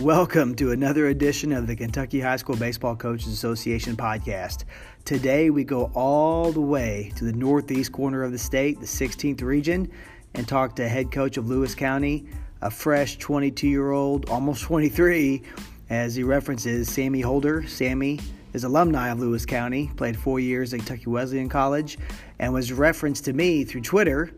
Welcome 0.00 0.54
to 0.54 0.70
another 0.70 1.08
edition 1.08 1.52
of 1.52 1.66
the 1.66 1.76
Kentucky 1.76 2.20
High 2.20 2.36
School 2.36 2.56
Baseball 2.56 2.96
Coaches 2.96 3.34
Association 3.34 3.96
podcast. 3.96 4.64
Today 5.04 5.50
we 5.50 5.62
go 5.62 5.90
all 5.94 6.52
the 6.52 6.60
way 6.62 7.12
to 7.16 7.26
the 7.26 7.34
northeast 7.34 7.92
corner 7.92 8.22
of 8.22 8.32
the 8.32 8.38
state, 8.38 8.80
the 8.80 8.86
16th 8.86 9.42
region, 9.42 9.90
and 10.32 10.48
talk 10.48 10.74
to 10.76 10.88
head 10.88 11.12
coach 11.12 11.36
of 11.36 11.50
Lewis 11.50 11.74
County, 11.74 12.26
a 12.62 12.70
fresh 12.70 13.18
22 13.18 13.68
year 13.68 13.90
old, 13.90 14.30
almost 14.30 14.62
23, 14.62 15.42
as 15.90 16.14
he 16.14 16.22
references 16.22 16.90
Sammy 16.90 17.20
Holder. 17.20 17.66
Sammy 17.68 18.20
is 18.54 18.64
alumni 18.64 19.10
of 19.10 19.20
Lewis 19.20 19.44
County, 19.44 19.90
played 19.96 20.16
four 20.16 20.40
years 20.40 20.72
at 20.72 20.78
Kentucky 20.78 21.10
Wesleyan 21.10 21.50
College, 21.50 21.98
and 22.38 22.54
was 22.54 22.72
referenced 22.72 23.26
to 23.26 23.34
me 23.34 23.64
through 23.64 23.82
Twitter 23.82 24.30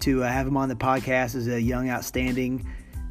to 0.00 0.24
uh, 0.24 0.26
have 0.26 0.46
him 0.46 0.56
on 0.56 0.70
the 0.70 0.74
podcast 0.74 1.34
as 1.34 1.48
a 1.48 1.60
young, 1.60 1.90
outstanding 1.90 2.66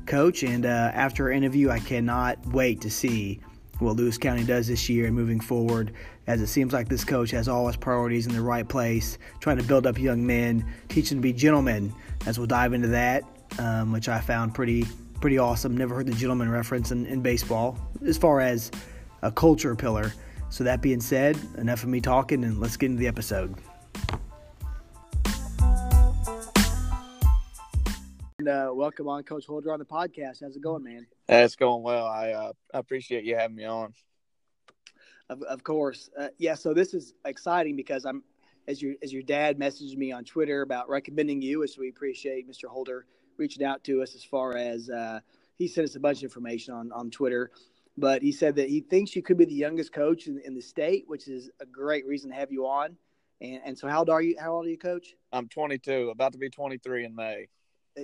coach. 0.06 0.44
And 0.44 0.66
uh, 0.66 0.92
after 0.94 1.26
our 1.26 1.32
interview, 1.32 1.70
I 1.70 1.80
cannot 1.80 2.46
wait 2.48 2.82
to 2.82 2.90
see 2.90 3.42
what 3.80 3.96
Lewis 3.98 4.18
County 4.18 4.44
does 4.44 4.68
this 4.68 4.88
year 4.88 5.06
and 5.06 5.16
moving 5.16 5.40
forward, 5.40 5.92
as 6.28 6.42
it 6.42 6.48
seems 6.48 6.72
like 6.72 6.88
this 6.88 7.04
coach 7.04 7.32
has 7.32 7.48
all 7.48 7.68
his 7.68 7.76
priorities 7.76 8.26
in 8.26 8.34
the 8.34 8.42
right 8.42 8.68
place, 8.68 9.18
trying 9.40 9.58
to 9.58 9.64
build 9.64 9.86
up 9.86 9.98
young 9.98 10.26
men, 10.26 10.66
teach 10.88 11.10
them 11.10 11.18
to 11.18 11.22
be 11.22 11.34
gentlemen. 11.34 11.94
As 12.26 12.38
we'll 12.38 12.48
dive 12.48 12.74
into 12.74 12.88
that, 12.88 13.24
um, 13.60 13.92
which 13.92 14.10
I 14.10 14.20
found 14.20 14.54
pretty 14.54 14.86
pretty 15.22 15.38
awesome. 15.38 15.76
Never 15.76 15.96
heard 15.96 16.06
the 16.06 16.14
gentleman 16.14 16.52
reference 16.52 16.92
in, 16.92 17.06
in 17.06 17.22
baseball 17.22 17.78
as 18.06 18.18
far 18.18 18.42
as 18.42 18.72
a 19.22 19.32
culture 19.32 19.76
pillar. 19.76 20.14
So 20.50 20.64
that 20.64 20.82
being 20.82 21.02
said, 21.02 21.38
enough 21.58 21.84
of 21.84 21.90
me 21.90 22.00
talking, 22.00 22.44
and 22.44 22.60
let's 22.60 22.78
get 22.78 22.88
into 22.88 23.00
the 23.00 23.08
episode. 23.08 23.56
And, 28.46 28.70
uh, 28.70 28.72
welcome 28.72 29.08
on, 29.08 29.24
Coach 29.24 29.48
Holder, 29.48 29.74
on 29.74 29.80
the 29.80 29.86
podcast. 29.86 30.44
How's 30.44 30.56
it 30.56 30.62
going, 30.62 30.84
man? 30.84 31.08
It's 31.28 31.56
going 31.56 31.82
well. 31.82 32.06
I 32.06 32.30
uh, 32.30 32.52
appreciate 32.76 33.24
you 33.24 33.36
having 33.36 33.56
me 33.56 33.66
on. 33.66 33.92
Of, 35.32 35.42
of 35.42 35.64
course, 35.64 36.12
uh, 36.16 36.28
yeah. 36.38 36.54
So 36.54 36.72
this 36.72 36.94
is 36.94 37.16
exciting 37.26 37.76
because 37.76 38.06
I'm, 38.06 38.24
as 38.68 38.84
your 38.84 38.94
as 39.02 39.12
your 39.12 39.24
dad 39.24 39.58
messaged 39.58 39.98
me 39.98 40.12
on 40.12 40.26
Twitter 40.26 40.62
about 40.62 40.90
recommending 40.90 41.42
you, 41.42 41.58
which 41.58 41.76
we 41.80 41.90
appreciate, 41.90 42.48
Mr. 42.48 42.66
Holder 42.66 43.08
reaching 43.38 43.66
out 43.66 43.84
to 43.86 44.04
us 44.04 44.14
as 44.14 44.24
far 44.24 44.56
as 44.56 44.92
uh, 44.92 45.22
he 45.56 45.68
sent 45.68 45.86
us 45.86 45.96
a 45.96 46.00
bunch 46.00 46.20
of 46.20 46.26
information 46.26 46.76
on 46.76 46.92
on 46.92 47.10
Twitter. 47.10 47.50
But 47.98 48.22
he 48.22 48.32
said 48.32 48.58
that 48.58 48.70
he 48.70 48.82
thinks 48.82 49.16
you 49.16 49.24
could 49.24 49.38
be 49.38 49.46
the 49.46 49.56
youngest 49.56 49.92
coach 49.92 50.28
in, 50.28 50.40
in 50.46 50.54
the 50.54 50.62
state, 50.62 51.06
which 51.08 51.28
is 51.28 51.50
a 51.62 51.66
great 51.66 52.06
reason 52.06 52.30
to 52.30 52.36
have 52.36 52.52
you 52.52 52.68
on. 52.68 52.96
And, 53.42 53.62
and 53.66 53.76
so, 53.76 53.88
how 53.88 54.00
old 54.00 54.12
are 54.12 54.22
you? 54.22 54.36
How 54.40 54.54
old 54.54 54.68
are 54.68 54.70
you, 54.70 54.78
Coach? 54.78 55.16
I'm 55.32 55.50
22, 55.50 56.12
about 56.12 56.34
to 56.34 56.38
be 56.38 56.52
23 56.52 57.06
in 57.06 57.16
May 57.16 57.48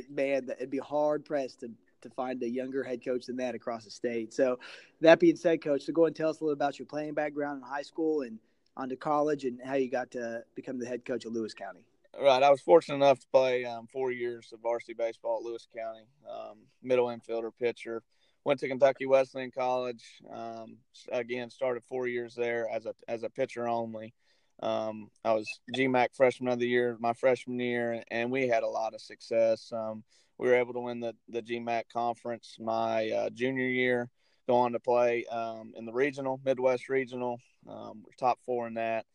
man, 0.09 0.49
it'd 0.57 0.69
be 0.69 0.77
hard 0.79 1.25
pressed 1.25 1.61
to 1.61 1.71
to 2.01 2.09
find 2.09 2.41
a 2.41 2.49
younger 2.49 2.83
head 2.83 3.05
coach 3.05 3.27
than 3.27 3.37
that 3.37 3.53
across 3.53 3.85
the 3.85 3.91
state. 3.91 4.33
So, 4.33 4.57
that 5.01 5.19
being 5.19 5.35
said, 5.35 5.61
coach, 5.61 5.83
so 5.83 5.93
go 5.93 6.05
and 6.05 6.15
tell 6.15 6.29
us 6.29 6.39
a 6.39 6.43
little 6.43 6.53
about 6.53 6.79
your 6.79 6.87
playing 6.87 7.13
background 7.13 7.61
in 7.61 7.69
high 7.69 7.83
school 7.83 8.21
and 8.21 8.39
onto 8.75 8.95
college, 8.95 9.45
and 9.45 9.59
how 9.63 9.75
you 9.75 9.89
got 9.89 10.11
to 10.11 10.43
become 10.55 10.79
the 10.79 10.85
head 10.85 11.05
coach 11.05 11.25
of 11.25 11.33
Lewis 11.33 11.53
County. 11.53 11.81
Right, 12.19 12.43
I 12.43 12.49
was 12.49 12.61
fortunate 12.61 12.95
enough 12.95 13.19
to 13.19 13.27
play 13.31 13.65
um, 13.65 13.87
four 13.87 14.11
years 14.11 14.51
of 14.53 14.59
varsity 14.59 14.93
baseball 14.93 15.37
at 15.37 15.43
Lewis 15.43 15.67
County, 15.75 16.05
um, 16.29 16.57
middle 16.83 17.07
infielder, 17.07 17.51
pitcher. 17.57 18.03
Went 18.43 18.59
to 18.61 18.67
Kentucky 18.67 19.05
Wesleyan 19.05 19.51
College. 19.51 20.03
Um, 20.33 20.77
again, 21.11 21.49
started 21.49 21.83
four 21.87 22.07
years 22.07 22.33
there 22.33 22.67
as 22.69 22.85
a 22.85 22.95
as 23.07 23.23
a 23.23 23.29
pitcher 23.29 23.67
only. 23.67 24.13
Um, 24.61 25.09
I 25.25 25.33
was 25.33 25.47
GMAC 25.75 26.15
freshman 26.15 26.53
of 26.53 26.59
the 26.59 26.67
year 26.67 26.95
my 26.99 27.13
freshman 27.13 27.59
year, 27.59 28.03
and 28.11 28.31
we 28.31 28.47
had 28.47 28.63
a 28.63 28.67
lot 28.67 28.93
of 28.93 29.01
success. 29.01 29.71
Um, 29.71 30.03
we 30.37 30.47
were 30.47 30.55
able 30.55 30.73
to 30.73 30.79
win 30.79 30.99
the, 30.99 31.15
the 31.29 31.41
GMAC 31.41 31.83
conference 31.91 32.57
my 32.59 33.09
uh, 33.09 33.29
junior 33.29 33.67
year, 33.67 34.09
go 34.47 34.55
on 34.55 34.71
to 34.73 34.79
play 34.79 35.25
um, 35.25 35.73
in 35.75 35.85
the 35.85 35.93
regional, 35.93 36.39
Midwest 36.43 36.89
regional. 36.89 37.37
Um, 37.67 38.03
we're 38.03 38.13
top 38.17 38.39
four 38.45 38.67
in 38.67 38.75
that. 38.75 39.05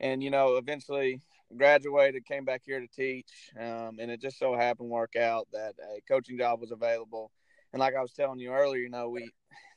And, 0.00 0.22
you 0.22 0.30
know, 0.30 0.56
eventually 0.56 1.20
graduated, 1.56 2.24
came 2.24 2.44
back 2.44 2.62
here 2.64 2.78
to 2.78 2.86
teach, 2.86 3.50
um, 3.58 3.98
and 3.98 4.10
it 4.10 4.20
just 4.20 4.38
so 4.38 4.54
happened 4.54 4.88
work 4.88 5.16
out 5.16 5.48
that 5.52 5.74
a 5.82 6.00
coaching 6.06 6.38
job 6.38 6.60
was 6.60 6.70
available. 6.70 7.32
And 7.72 7.80
like 7.80 7.96
I 7.96 8.00
was 8.00 8.12
telling 8.12 8.38
you 8.38 8.52
earlier, 8.52 8.82
you 8.82 8.90
know, 8.90 9.08
we 9.08 9.30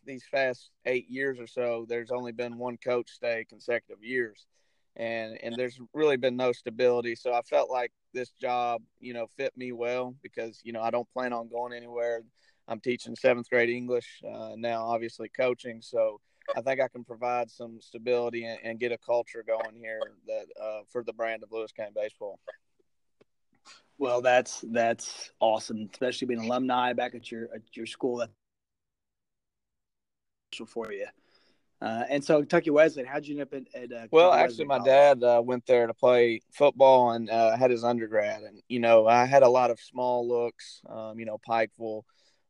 these 0.05 0.23
past 0.31 0.69
eight 0.85 1.09
years 1.09 1.39
or 1.39 1.47
so, 1.47 1.85
there's 1.87 2.11
only 2.11 2.31
been 2.31 2.57
one 2.57 2.77
coach 2.77 3.09
stay 3.09 3.45
consecutive 3.47 4.03
years 4.03 4.45
and 4.95 5.37
and 5.41 5.55
there's 5.55 5.79
really 5.93 6.17
been 6.17 6.35
no 6.35 6.51
stability. 6.51 7.15
So 7.15 7.33
I 7.33 7.41
felt 7.41 7.69
like 7.69 7.91
this 8.13 8.29
job, 8.31 8.81
you 8.99 9.13
know, 9.13 9.27
fit 9.37 9.55
me 9.55 9.71
well 9.71 10.15
because 10.21 10.59
you 10.63 10.73
know 10.73 10.81
I 10.81 10.91
don't 10.91 11.11
plan 11.13 11.33
on 11.33 11.49
going 11.49 11.73
anywhere. 11.73 12.21
I'm 12.67 12.79
teaching 12.79 13.15
seventh 13.15 13.49
grade 13.49 13.69
English 13.69 14.21
uh, 14.27 14.51
now, 14.55 14.85
obviously 14.85 15.29
coaching. 15.29 15.81
So 15.81 16.21
I 16.55 16.61
think 16.61 16.79
I 16.81 16.87
can 16.87 17.03
provide 17.03 17.49
some 17.49 17.79
stability 17.81 18.45
and, 18.45 18.59
and 18.63 18.79
get 18.79 18.91
a 18.91 18.97
culture 18.97 19.43
going 19.45 19.75
here 19.75 19.99
that 20.27 20.45
uh, 20.61 20.81
for 20.91 21.03
the 21.03 21.13
brand 21.13 21.43
of 21.43 21.51
Lewis 21.51 21.71
County 21.71 21.91
baseball. 21.95 22.39
Well, 23.97 24.21
that's 24.21 24.63
that's 24.71 25.31
awesome, 25.39 25.89
especially 25.91 26.27
being 26.27 26.41
alumni 26.41 26.93
back 26.93 27.15
at 27.15 27.31
your 27.31 27.49
at 27.53 27.61
your 27.73 27.85
school. 27.85 28.17
That's 28.17 28.31
for 30.71 30.91
you. 30.91 31.07
Uh, 31.81 32.03
and 32.09 32.23
so 32.23 32.39
Kentucky 32.39 32.69
Wesleyan, 32.69 33.07
how'd 33.07 33.25
you 33.25 33.33
end 33.33 33.41
up 33.41 33.53
at? 33.53 33.81
at 33.81 33.91
uh, 33.91 34.07
well, 34.11 34.31
actually, 34.31 34.65
my 34.65 34.77
dad 34.79 35.23
uh, 35.23 35.41
went 35.43 35.65
there 35.65 35.87
to 35.87 35.93
play 35.95 36.41
football 36.51 37.11
and 37.11 37.27
uh, 37.29 37.57
had 37.57 37.71
his 37.71 37.83
undergrad, 37.83 38.43
and 38.43 38.61
you 38.67 38.79
know, 38.79 39.07
I 39.07 39.25
had 39.25 39.41
a 39.41 39.49
lot 39.49 39.71
of 39.71 39.79
small 39.79 40.27
looks, 40.27 40.81
um, 40.87 41.19
you 41.19 41.25
know, 41.25 41.39
Pikeville, 41.47 42.03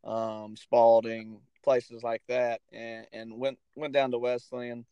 um, 0.03 0.57
Spalding, 0.57 1.39
places 1.63 2.03
like 2.03 2.21
that, 2.27 2.59
and, 2.73 3.07
and 3.13 3.37
went 3.37 3.57
went 3.75 3.93
down 3.93 4.11
to 4.11 4.19
Wesleyan. 4.19 4.85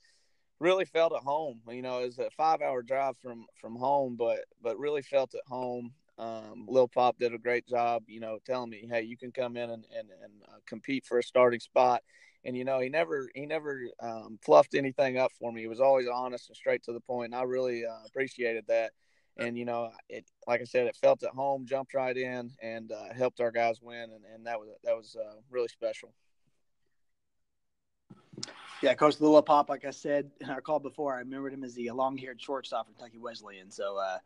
Really 0.61 0.85
felt 0.85 1.13
at 1.13 1.21
home. 1.21 1.61
You 1.69 1.81
know, 1.81 1.99
it 1.99 2.05
was 2.05 2.19
a 2.19 2.29
five 2.31 2.61
hour 2.61 2.81
drive 2.81 3.17
from 3.17 3.45
from 3.59 3.75
home, 3.75 4.15
but 4.17 4.45
but 4.63 4.79
really 4.79 5.01
felt 5.01 5.33
at 5.35 5.41
home. 5.47 5.91
Um, 6.17 6.65
Lillpop 6.67 7.17
did 7.17 7.33
a 7.33 7.37
great 7.37 7.65
job, 7.65 8.03
you 8.07 8.19
know, 8.19 8.39
telling 8.45 8.69
me, 8.69 8.87
hey, 8.89 9.01
you 9.03 9.17
can 9.17 9.33
come 9.33 9.57
in 9.57 9.69
and 9.69 9.85
and, 9.97 10.09
and 10.23 10.31
uh, 10.47 10.59
compete 10.65 11.05
for 11.05 11.19
a 11.19 11.23
starting 11.23 11.59
spot 11.59 12.03
and 12.45 12.55
you 12.55 12.63
know 12.63 12.79
he 12.79 12.89
never 12.89 13.29
he 13.35 13.45
never 13.45 13.81
um, 14.01 14.39
fluffed 14.43 14.75
anything 14.75 15.17
up 15.17 15.31
for 15.39 15.51
me. 15.51 15.61
He 15.61 15.67
was 15.67 15.81
always 15.81 16.07
honest 16.07 16.49
and 16.49 16.55
straight 16.55 16.83
to 16.83 16.93
the 16.93 16.99
point. 16.99 17.33
And 17.33 17.35
I 17.35 17.43
really 17.43 17.85
uh, 17.85 18.05
appreciated 18.05 18.65
that. 18.67 18.91
And 19.37 19.57
you 19.57 19.65
know, 19.65 19.91
it 20.09 20.25
like 20.47 20.61
I 20.61 20.65
said, 20.65 20.87
it 20.87 20.97
felt 20.97 21.23
at 21.23 21.29
home, 21.29 21.65
jumped 21.65 21.93
right 21.93 22.15
in, 22.15 22.51
and 22.61 22.91
uh, 22.91 23.13
helped 23.15 23.39
our 23.39 23.51
guys 23.51 23.79
win, 23.81 24.09
and, 24.11 24.25
and 24.33 24.45
that 24.45 24.59
was 24.59 24.69
that 24.83 24.95
was 24.95 25.15
uh, 25.15 25.35
really 25.49 25.69
special. 25.69 26.13
Yeah, 28.81 28.93
Coach 28.93 29.19
Lillpop, 29.19 29.69
like 29.69 29.85
I 29.85 29.91
said 29.91 30.31
in 30.39 30.49
our 30.49 30.61
call 30.61 30.79
before, 30.79 31.15
I 31.15 31.19
remembered 31.19 31.53
him 31.53 31.65
as 31.65 31.73
the 31.73 31.89
long-haired 31.91 32.41
shortstop 32.41 32.87
for 32.87 32.93
Kentucky 32.93 33.17
Wesleyan. 33.17 33.71
So, 33.71 33.97
uh, 33.97 34.17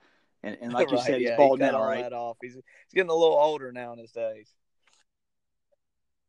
and, 0.44 0.58
and 0.62 0.74
like 0.74 0.88
right, 0.92 1.00
you 1.00 1.04
said, 1.04 1.22
yeah, 1.22 1.30
he's 1.30 1.38
bald 1.38 1.60
he 1.60 1.66
now, 1.66 1.84
right? 1.84 2.12
Off. 2.12 2.38
He's 2.42 2.54
he's 2.54 2.64
getting 2.94 3.10
a 3.10 3.16
little 3.16 3.38
older 3.38 3.72
now 3.72 3.94
in 3.94 4.00
his 4.00 4.12
days. 4.12 4.54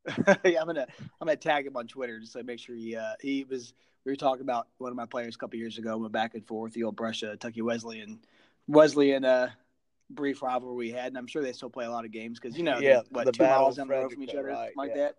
yeah, 0.44 0.60
I'm 0.60 0.66
gonna 0.66 0.86
I'm 1.20 1.26
gonna 1.26 1.36
tag 1.36 1.66
him 1.66 1.76
on 1.76 1.86
Twitter 1.86 2.20
just 2.20 2.34
to 2.34 2.42
make 2.42 2.58
sure 2.58 2.76
he 2.76 2.96
uh, 2.96 3.14
he 3.20 3.44
was. 3.44 3.72
We 4.04 4.12
were 4.12 4.16
talking 4.16 4.42
about 4.42 4.68
one 4.76 4.90
of 4.90 4.96
my 4.96 5.06
players 5.06 5.34
a 5.34 5.38
couple 5.38 5.58
years 5.58 5.78
ago. 5.78 5.96
Went 5.96 6.12
back 6.12 6.34
and 6.34 6.46
forth 6.46 6.74
the 6.74 6.84
old 6.84 6.94
Brescia, 6.94 7.38
and 7.40 8.18
Wesleyan 8.66 9.24
uh, 9.24 9.50
brief 10.10 10.42
rivalry 10.42 10.76
we 10.76 10.90
had, 10.90 11.06
and 11.06 11.18
I'm 11.18 11.26
sure 11.26 11.42
they 11.42 11.52
still 11.52 11.70
play 11.70 11.86
a 11.86 11.90
lot 11.90 12.04
of 12.04 12.10
games 12.10 12.38
because 12.38 12.56
you 12.56 12.64
know, 12.64 12.78
yeah, 12.78 13.00
what 13.10 13.24
the 13.24 13.32
two 13.32 13.44
miles 13.44 13.76
down 13.76 13.88
the 13.88 13.94
road 13.94 14.12
from 14.12 14.22
each 14.22 14.34
other, 14.34 14.44
right, 14.44 14.72
like 14.76 14.90
yeah. 14.90 15.02
that. 15.02 15.14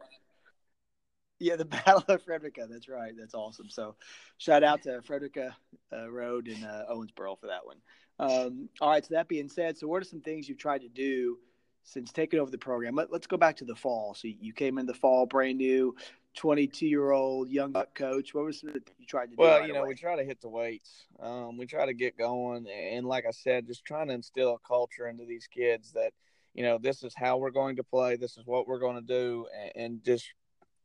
Yeah, 1.40 1.56
the 1.56 1.66
Battle 1.85 2.03
of 2.07 2.24
Frederica. 2.24 2.68
That's 2.69 2.88
right. 2.88 3.13
That's 3.18 3.34
awesome. 3.34 3.69
So, 3.69 3.95
shout 4.38 4.63
out 4.63 4.84
to 4.84 5.01
Frederica 5.01 5.56
uh, 5.91 6.09
Road 6.09 6.47
in 6.47 6.63
uh, 6.63 6.85
Owensboro 6.91 7.40
for 7.40 7.47
that 7.47 7.66
one. 7.66 7.78
Um, 8.19 8.69
all 8.79 8.91
right. 8.91 9.03
So 9.03 9.16
that 9.16 9.28
being 9.28 9.50
said, 9.50 9.78
so 9.78 9.88
what 9.88 10.01
are 10.01 10.06
some 10.06 10.21
things 10.21 10.48
you've 10.48 10.57
tried 10.57 10.81
to 10.81 10.89
do 10.89 11.38
since 11.85 12.11
taking 12.11 12.39
over 12.39 12.51
the 12.51 12.57
program. 12.57 12.95
Let, 12.95 13.13
us 13.13 13.27
go 13.27 13.37
back 13.37 13.55
to 13.57 13.65
the 13.65 13.75
fall. 13.75 14.13
So 14.15 14.27
you 14.27 14.51
came 14.51 14.77
in 14.77 14.85
the 14.85 14.93
fall, 14.93 15.25
brand 15.25 15.59
new, 15.59 15.95
22 16.35 16.87
year 16.87 17.11
old 17.11 17.49
young 17.49 17.73
coach. 17.93 18.33
What 18.33 18.45
was 18.45 18.63
it 18.63 18.89
you 18.99 19.05
tried 19.05 19.27
to 19.27 19.31
do? 19.31 19.35
Well, 19.37 19.59
right 19.59 19.67
you 19.67 19.73
know, 19.73 19.81
away? 19.81 19.89
we 19.89 19.95
try 19.95 20.15
to 20.17 20.25
hit 20.25 20.41
the 20.41 20.49
weights. 20.49 21.05
Um, 21.19 21.57
we 21.57 21.65
try 21.65 21.85
to 21.85 21.93
get 21.93 22.17
going, 22.17 22.67
and 22.67 23.05
like 23.05 23.25
I 23.25 23.31
said, 23.31 23.67
just 23.67 23.85
trying 23.85 24.09
to 24.09 24.15
instill 24.15 24.55
a 24.55 24.67
culture 24.67 25.07
into 25.07 25.25
these 25.25 25.47
kids 25.47 25.93
that 25.93 26.11
you 26.53 26.63
know 26.63 26.77
this 26.77 27.03
is 27.03 27.13
how 27.15 27.37
we're 27.37 27.51
going 27.51 27.77
to 27.77 27.83
play, 27.83 28.17
this 28.17 28.37
is 28.37 28.45
what 28.45 28.67
we're 28.67 28.79
going 28.79 28.95
to 28.95 29.01
do, 29.01 29.45
and, 29.55 29.85
and 29.85 30.03
just 30.03 30.25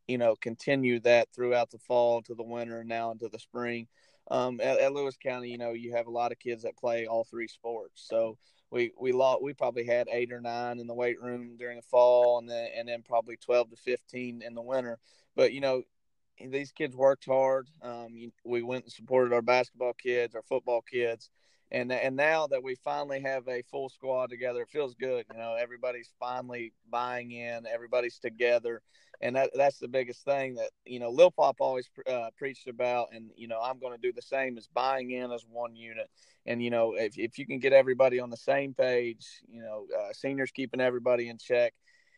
you 0.06 0.18
know 0.18 0.36
continue 0.36 1.00
that 1.00 1.28
throughout 1.34 1.70
the 1.70 1.78
fall 1.78 2.22
to 2.22 2.34
the 2.34 2.44
winter, 2.44 2.80
and 2.80 2.88
now 2.88 3.10
into 3.10 3.28
the 3.28 3.38
spring. 3.38 3.88
Um, 4.30 4.60
at, 4.60 4.78
at 4.78 4.92
Lewis 4.92 5.16
County, 5.20 5.50
you 5.50 5.58
know, 5.58 5.72
you 5.72 5.92
have 5.96 6.06
a 6.06 6.10
lot 6.10 6.30
of 6.30 6.38
kids 6.38 6.62
that 6.62 6.76
play 6.76 7.06
all 7.06 7.24
three 7.24 7.48
sports, 7.48 8.06
so 8.08 8.36
we 8.70 8.92
we 8.98 9.12
lost 9.12 9.42
we 9.42 9.52
probably 9.52 9.84
had 9.84 10.08
eight 10.10 10.32
or 10.32 10.40
nine 10.40 10.78
in 10.78 10.86
the 10.86 10.94
weight 10.94 11.20
room 11.20 11.56
during 11.58 11.76
the 11.76 11.82
fall 11.82 12.38
and 12.38 12.48
then 12.48 12.68
and 12.76 12.88
then 12.88 13.02
probably 13.02 13.36
12 13.36 13.70
to 13.70 13.76
15 13.76 14.42
in 14.42 14.54
the 14.54 14.62
winter. 14.62 14.98
But 15.36 15.52
you 15.52 15.60
know 15.60 15.82
these 16.48 16.72
kids 16.72 16.96
worked 16.96 17.26
hard. 17.26 17.68
Um, 17.82 18.32
we 18.44 18.62
went 18.62 18.84
and 18.84 18.92
supported 18.92 19.32
our 19.34 19.42
basketball 19.42 19.94
kids 19.94 20.34
our 20.34 20.42
football 20.42 20.82
kids 20.82 21.30
and 21.72 21.92
and 21.92 22.16
now 22.16 22.46
that 22.48 22.62
we 22.62 22.74
finally 22.74 23.20
have 23.20 23.46
a 23.48 23.62
full 23.62 23.88
squad 23.88 24.30
together, 24.30 24.62
it 24.62 24.68
feels 24.68 24.94
good. 24.94 25.24
You 25.32 25.38
know, 25.38 25.54
everybody's 25.54 26.10
finally 26.18 26.72
buying 26.90 27.30
in, 27.30 27.66
everybody's 27.66 28.18
together, 28.18 28.82
and 29.20 29.36
that 29.36 29.50
that's 29.54 29.78
the 29.78 29.88
biggest 29.88 30.24
thing 30.24 30.54
that 30.54 30.70
you 30.84 30.98
know 30.98 31.10
Lillpop 31.10 31.60
always 31.60 31.88
uh, 32.08 32.30
preached 32.36 32.66
about, 32.66 33.08
and 33.12 33.30
you 33.36 33.46
know 33.46 33.60
I'm 33.60 33.78
going 33.78 33.94
to 33.94 34.00
do 34.00 34.12
the 34.12 34.22
same 34.22 34.58
as 34.58 34.66
buying 34.66 35.12
in 35.12 35.30
as 35.30 35.44
one 35.48 35.76
unit. 35.76 36.10
And 36.44 36.62
you 36.62 36.70
know, 36.70 36.94
if 36.94 37.16
if 37.16 37.38
you 37.38 37.46
can 37.46 37.60
get 37.60 37.72
everybody 37.72 38.18
on 38.18 38.30
the 38.30 38.36
same 38.36 38.74
page, 38.74 39.26
you 39.48 39.62
know, 39.62 39.86
uh, 39.96 40.12
seniors 40.12 40.50
keeping 40.50 40.80
everybody 40.80 41.28
in 41.28 41.38
check. 41.38 41.74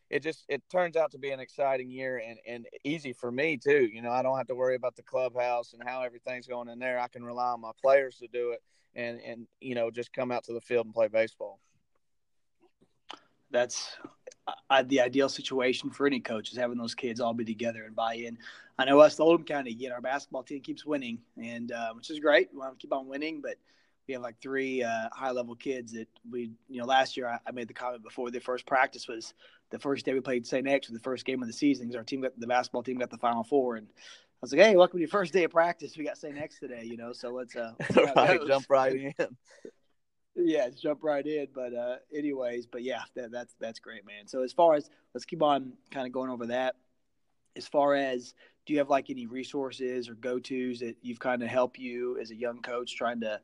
It 0.08 0.22
just 0.22 0.44
it 0.46 0.62
turns 0.70 0.96
out 0.96 1.10
to 1.12 1.18
be 1.18 1.30
an 1.30 1.40
exciting 1.40 1.90
year 1.90 2.22
and, 2.26 2.38
and 2.46 2.66
easy 2.84 3.14
for 3.14 3.32
me 3.32 3.56
too. 3.56 3.88
You 3.90 4.02
know, 4.02 4.10
I 4.10 4.22
don't 4.22 4.36
have 4.36 4.48
to 4.48 4.54
worry 4.54 4.74
about 4.74 4.94
the 4.94 5.02
clubhouse 5.02 5.72
and 5.72 5.82
how 5.82 6.02
everything's 6.02 6.46
going 6.46 6.68
in 6.68 6.78
there. 6.78 6.98
I 6.98 7.08
can 7.08 7.24
rely 7.24 7.52
on 7.52 7.62
my 7.62 7.70
players 7.82 8.16
to 8.18 8.28
do 8.28 8.50
it 8.50 8.62
and 8.94 9.20
and 9.20 9.46
you 9.60 9.74
know 9.74 9.90
just 9.90 10.12
come 10.12 10.30
out 10.30 10.44
to 10.44 10.52
the 10.52 10.60
field 10.60 10.86
and 10.86 10.94
play 10.94 11.08
baseball. 11.08 11.58
That's 13.50 13.96
the 14.86 15.00
ideal 15.00 15.28
situation 15.28 15.90
for 15.90 16.06
any 16.06 16.20
coach 16.20 16.50
is 16.50 16.56
having 16.56 16.78
those 16.78 16.94
kids 16.94 17.20
all 17.20 17.34
be 17.34 17.44
together 17.44 17.84
and 17.84 17.94
buy 17.94 18.14
in. 18.14 18.38
I 18.78 18.86
know 18.86 18.98
us, 19.00 19.16
the 19.16 19.24
Oldham 19.24 19.44
County, 19.44 19.70
again, 19.70 19.92
our 19.92 20.00
basketball 20.00 20.42
team 20.42 20.60
keeps 20.60 20.86
winning, 20.86 21.18
and 21.36 21.70
uh, 21.70 21.92
which 21.92 22.10
is 22.10 22.18
great. 22.18 22.48
We 22.52 22.58
want 22.58 22.78
to 22.78 22.80
keep 22.80 22.92
on 22.92 23.06
winning, 23.06 23.40
but 23.42 23.56
we 24.08 24.14
have 24.14 24.22
like 24.22 24.40
three 24.40 24.82
uh, 24.82 25.08
high 25.12 25.30
level 25.30 25.54
kids 25.54 25.92
that 25.92 26.08
we, 26.30 26.50
you 26.68 26.80
know, 26.80 26.86
last 26.86 27.16
year 27.16 27.28
I, 27.28 27.38
I, 27.46 27.52
made 27.52 27.68
the 27.68 27.74
comment 27.74 28.02
before 28.02 28.30
the 28.30 28.40
first 28.40 28.66
practice 28.66 29.06
was 29.06 29.34
the 29.70 29.78
first 29.78 30.04
day 30.04 30.12
we 30.12 30.20
played 30.20 30.46
St. 30.46 30.66
X 30.66 30.88
the 30.88 30.98
first 30.98 31.24
game 31.24 31.40
of 31.42 31.48
the 31.48 31.54
season 31.54 31.86
because 31.86 31.96
our 31.96 32.04
team 32.04 32.22
got 32.22 32.38
the 32.38 32.46
basketball 32.46 32.82
team 32.82 32.98
got 32.98 33.10
the 33.10 33.18
Final 33.18 33.44
Four, 33.44 33.76
and 33.76 33.86
was 34.42 34.52
like, 34.52 34.60
hey, 34.60 34.76
welcome 34.76 34.98
to 34.98 35.02
your 35.02 35.08
first 35.08 35.32
day 35.32 35.44
of 35.44 35.52
practice. 35.52 35.96
We 35.96 36.04
got 36.04 36.18
St. 36.18 36.36
X 36.36 36.58
today, 36.58 36.82
you 36.84 36.96
know, 36.96 37.12
so 37.12 37.30
let's, 37.30 37.54
uh, 37.54 37.72
right, 38.16 38.40
jump 38.46 38.66
right 38.68 38.92
in. 38.94 39.14
yeah, 40.34 40.68
jump 40.70 41.04
right 41.04 41.24
in. 41.24 41.46
But 41.54 41.72
uh, 41.72 41.96
anyways, 42.14 42.66
but 42.66 42.82
yeah, 42.82 43.02
that, 43.14 43.30
that's 43.30 43.54
that's 43.60 43.78
great, 43.78 44.04
man. 44.04 44.26
So 44.26 44.42
as 44.42 44.52
far 44.52 44.74
as 44.74 44.90
let's 45.14 45.24
keep 45.24 45.42
on 45.42 45.72
kind 45.90 46.06
of 46.06 46.12
going 46.12 46.30
over 46.30 46.46
that. 46.46 46.74
As 47.54 47.68
far 47.68 47.94
as 47.94 48.34
do 48.66 48.72
you 48.72 48.78
have 48.78 48.88
like 48.88 49.10
any 49.10 49.26
resources 49.26 50.08
or 50.08 50.14
go 50.14 50.38
tos 50.38 50.80
that 50.80 50.96
you've 51.02 51.20
kind 51.20 51.42
of 51.42 51.48
helped 51.48 51.78
you 51.78 52.18
as 52.18 52.30
a 52.30 52.34
young 52.34 52.62
coach 52.62 52.96
trying 52.96 53.20
to 53.20 53.40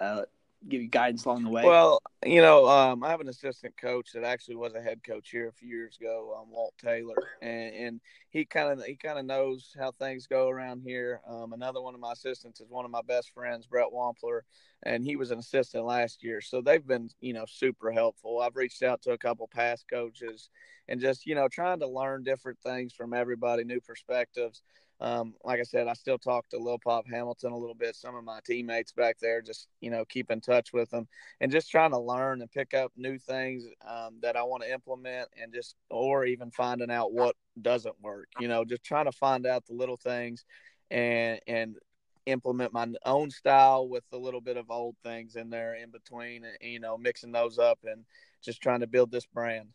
uh, 0.00 0.22
give 0.68 0.82
you 0.82 0.88
guidance 0.88 1.24
along 1.24 1.44
the 1.44 1.50
way? 1.50 1.64
Well, 1.64 2.00
you 2.24 2.40
know, 2.40 2.68
um, 2.68 3.04
I 3.04 3.10
have 3.10 3.20
an 3.20 3.28
assistant 3.28 3.76
coach 3.76 4.12
that 4.12 4.24
actually 4.24 4.56
was 4.56 4.74
a 4.74 4.80
head 4.80 5.00
coach 5.04 5.30
here 5.30 5.48
a 5.48 5.52
few 5.52 5.68
years 5.68 5.96
ago, 6.00 6.36
um, 6.40 6.50
Walt 6.50 6.74
Taylor, 6.78 7.16
and, 7.42 7.74
and 7.74 8.00
he 8.30 8.44
kind 8.44 8.72
of 8.72 8.84
he 8.84 8.96
kind 8.96 9.18
of 9.18 9.24
knows 9.24 9.74
how 9.78 9.92
things 9.92 10.26
go 10.26 10.48
around 10.48 10.82
here. 10.84 11.20
Um, 11.28 11.52
another 11.52 11.80
one 11.80 11.94
of 11.94 12.00
my 12.00 12.12
assistants 12.12 12.60
is 12.60 12.70
one 12.70 12.84
of 12.84 12.90
my 12.90 13.02
best 13.06 13.32
friends, 13.32 13.66
Brett 13.66 13.92
Wampler, 13.92 14.40
and 14.82 15.04
he 15.04 15.16
was 15.16 15.30
an 15.30 15.38
assistant 15.38 15.84
last 15.84 16.22
year, 16.22 16.40
so 16.40 16.60
they've 16.60 16.86
been 16.86 17.10
you 17.20 17.32
know 17.32 17.44
super 17.46 17.92
helpful. 17.92 18.40
I've 18.40 18.56
reached 18.56 18.82
out 18.82 19.02
to 19.02 19.12
a 19.12 19.18
couple 19.18 19.48
past 19.48 19.86
coaches 19.90 20.50
and 20.88 21.00
just 21.00 21.26
you 21.26 21.34
know 21.34 21.48
trying 21.48 21.80
to 21.80 21.88
learn 21.88 22.22
different 22.22 22.58
things 22.60 22.92
from 22.92 23.14
everybody, 23.14 23.64
new 23.64 23.80
perspectives 23.80 24.62
um, 25.00 25.34
like 25.44 25.60
I 25.60 25.64
said, 25.64 25.88
I 25.88 25.92
still 25.92 26.18
talk 26.18 26.48
to 26.48 26.58
Lillpop 26.58 27.06
Hamilton 27.06 27.52
a 27.52 27.58
little 27.58 27.74
bit. 27.74 27.96
Some 27.96 28.14
of 28.14 28.24
my 28.24 28.40
teammates 28.46 28.92
back 28.92 29.18
there, 29.18 29.42
just 29.42 29.68
you 29.80 29.90
know, 29.90 30.04
keep 30.06 30.30
in 30.30 30.40
touch 30.40 30.72
with 30.72 30.90
them 30.90 31.06
and 31.40 31.52
just 31.52 31.70
trying 31.70 31.90
to 31.90 31.98
learn 31.98 32.40
and 32.40 32.50
pick 32.50 32.72
up 32.72 32.92
new 32.96 33.18
things 33.18 33.64
um, 33.86 34.18
that 34.22 34.36
I 34.36 34.42
want 34.42 34.62
to 34.62 34.72
implement, 34.72 35.28
and 35.40 35.52
just 35.52 35.74
or 35.90 36.24
even 36.24 36.50
finding 36.50 36.90
out 36.90 37.12
what 37.12 37.36
doesn't 37.60 38.00
work. 38.00 38.28
You 38.40 38.48
know, 38.48 38.64
just 38.64 38.84
trying 38.84 39.04
to 39.04 39.12
find 39.12 39.46
out 39.46 39.66
the 39.66 39.74
little 39.74 39.98
things 39.98 40.44
and 40.90 41.40
and 41.46 41.76
implement 42.24 42.72
my 42.72 42.88
own 43.04 43.30
style 43.30 43.88
with 43.88 44.04
a 44.12 44.16
little 44.16 44.40
bit 44.40 44.56
of 44.56 44.70
old 44.70 44.96
things 45.04 45.36
in 45.36 45.50
there 45.50 45.74
in 45.74 45.90
between, 45.90 46.44
and 46.44 46.56
you 46.60 46.80
know, 46.80 46.96
mixing 46.96 47.32
those 47.32 47.58
up 47.58 47.78
and 47.84 48.04
just 48.42 48.62
trying 48.62 48.80
to 48.80 48.86
build 48.86 49.10
this 49.10 49.26
brand. 49.26 49.68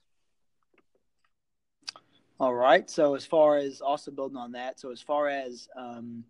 All 2.41 2.55
right. 2.55 2.89
So 2.89 3.13
as 3.13 3.23
far 3.23 3.57
as 3.57 3.81
also 3.81 4.09
building 4.09 4.35
on 4.35 4.53
that, 4.53 4.79
so 4.79 4.89
as 4.89 4.99
far 4.99 5.27
as 5.27 5.67
um, 5.77 6.23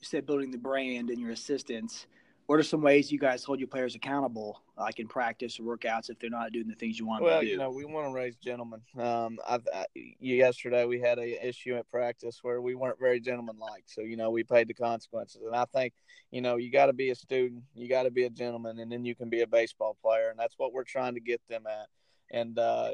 you 0.00 0.06
said 0.06 0.24
building 0.24 0.50
the 0.50 0.56
brand 0.56 1.10
and 1.10 1.20
your 1.20 1.32
assistants, 1.32 2.06
what 2.46 2.58
are 2.58 2.62
some 2.62 2.80
ways 2.80 3.12
you 3.12 3.18
guys 3.18 3.44
hold 3.44 3.58
your 3.58 3.68
players 3.68 3.94
accountable, 3.94 4.62
like 4.78 4.98
in 4.98 5.06
practice 5.06 5.60
or 5.60 5.64
workouts, 5.64 6.08
if 6.08 6.18
they're 6.18 6.30
not 6.30 6.52
doing 6.52 6.68
the 6.68 6.74
things 6.74 6.98
you 6.98 7.04
want 7.04 7.22
well, 7.22 7.34
them 7.34 7.40
to 7.40 7.46
do? 7.52 7.58
Well, 7.58 7.68
you 7.68 7.70
know, 7.70 7.76
we 7.76 7.84
want 7.84 8.08
to 8.08 8.14
raise 8.14 8.36
gentlemen. 8.36 8.80
Um, 8.98 9.38
I, 9.46 9.58
I, 9.74 9.84
yesterday 9.94 10.86
we 10.86 11.00
had 11.00 11.18
a 11.18 11.46
issue 11.46 11.76
at 11.76 11.86
practice 11.90 12.38
where 12.40 12.62
we 12.62 12.74
weren't 12.74 12.98
very 12.98 13.20
gentlemanlike, 13.20 13.84
so 13.84 14.00
you 14.00 14.16
know 14.16 14.30
we 14.30 14.44
paid 14.44 14.68
the 14.68 14.74
consequences. 14.74 15.42
And 15.44 15.54
I 15.54 15.66
think, 15.66 15.92
you 16.30 16.40
know, 16.40 16.56
you 16.56 16.72
got 16.72 16.86
to 16.86 16.94
be 16.94 17.10
a 17.10 17.14
student, 17.14 17.62
you 17.74 17.90
got 17.90 18.04
to 18.04 18.10
be 18.10 18.24
a 18.24 18.30
gentleman, 18.30 18.78
and 18.78 18.90
then 18.90 19.04
you 19.04 19.14
can 19.14 19.28
be 19.28 19.42
a 19.42 19.46
baseball 19.46 19.98
player, 20.02 20.30
and 20.30 20.38
that's 20.38 20.54
what 20.56 20.72
we're 20.72 20.84
trying 20.84 21.12
to 21.12 21.20
get 21.20 21.42
them 21.50 21.64
at. 21.66 21.88
And 22.30 22.58
uh, 22.58 22.92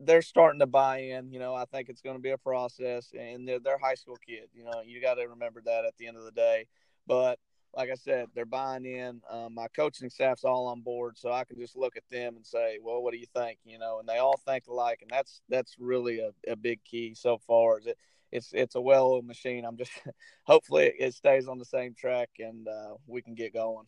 they're 0.00 0.22
starting 0.22 0.60
to 0.60 0.66
buy 0.66 0.98
in. 0.98 1.32
You 1.32 1.38
know, 1.38 1.54
I 1.54 1.64
think 1.64 1.88
it's 1.88 2.02
going 2.02 2.16
to 2.16 2.22
be 2.22 2.30
a 2.30 2.38
process, 2.38 3.12
and 3.18 3.48
they're, 3.48 3.58
they're 3.58 3.78
high 3.78 3.94
school 3.94 4.16
kids. 4.16 4.52
You 4.54 4.64
know, 4.64 4.82
you 4.84 5.00
got 5.00 5.14
to 5.14 5.26
remember 5.26 5.62
that 5.64 5.84
at 5.84 5.96
the 5.98 6.06
end 6.06 6.16
of 6.16 6.24
the 6.24 6.32
day. 6.32 6.66
But 7.06 7.38
like 7.76 7.90
I 7.90 7.94
said, 7.94 8.28
they're 8.34 8.44
buying 8.44 8.84
in. 8.84 9.20
Um, 9.30 9.54
my 9.54 9.68
coaching 9.68 10.10
staff's 10.10 10.44
all 10.44 10.66
on 10.68 10.80
board, 10.80 11.18
so 11.18 11.32
I 11.32 11.44
can 11.44 11.58
just 11.58 11.76
look 11.76 11.96
at 11.96 12.08
them 12.10 12.36
and 12.36 12.46
say, 12.46 12.78
"Well, 12.82 13.02
what 13.02 13.12
do 13.12 13.18
you 13.18 13.26
think?" 13.34 13.58
You 13.64 13.78
know, 13.78 13.98
and 13.98 14.08
they 14.08 14.18
all 14.18 14.40
think 14.46 14.66
alike, 14.68 15.00
and 15.02 15.10
that's 15.10 15.42
that's 15.48 15.76
really 15.78 16.20
a, 16.20 16.30
a 16.50 16.56
big 16.56 16.84
key 16.84 17.14
so 17.14 17.38
far. 17.38 17.78
Is 17.78 17.86
it? 17.86 17.98
It's 18.32 18.50
it's 18.52 18.74
a 18.74 18.80
well-oiled 18.80 19.26
machine. 19.26 19.64
I'm 19.64 19.76
just 19.76 19.92
hopefully 20.44 20.92
it 20.98 21.14
stays 21.14 21.48
on 21.48 21.58
the 21.58 21.64
same 21.64 21.94
track 21.94 22.30
and 22.40 22.66
uh, 22.66 22.94
we 23.06 23.22
can 23.22 23.34
get 23.34 23.54
going. 23.54 23.86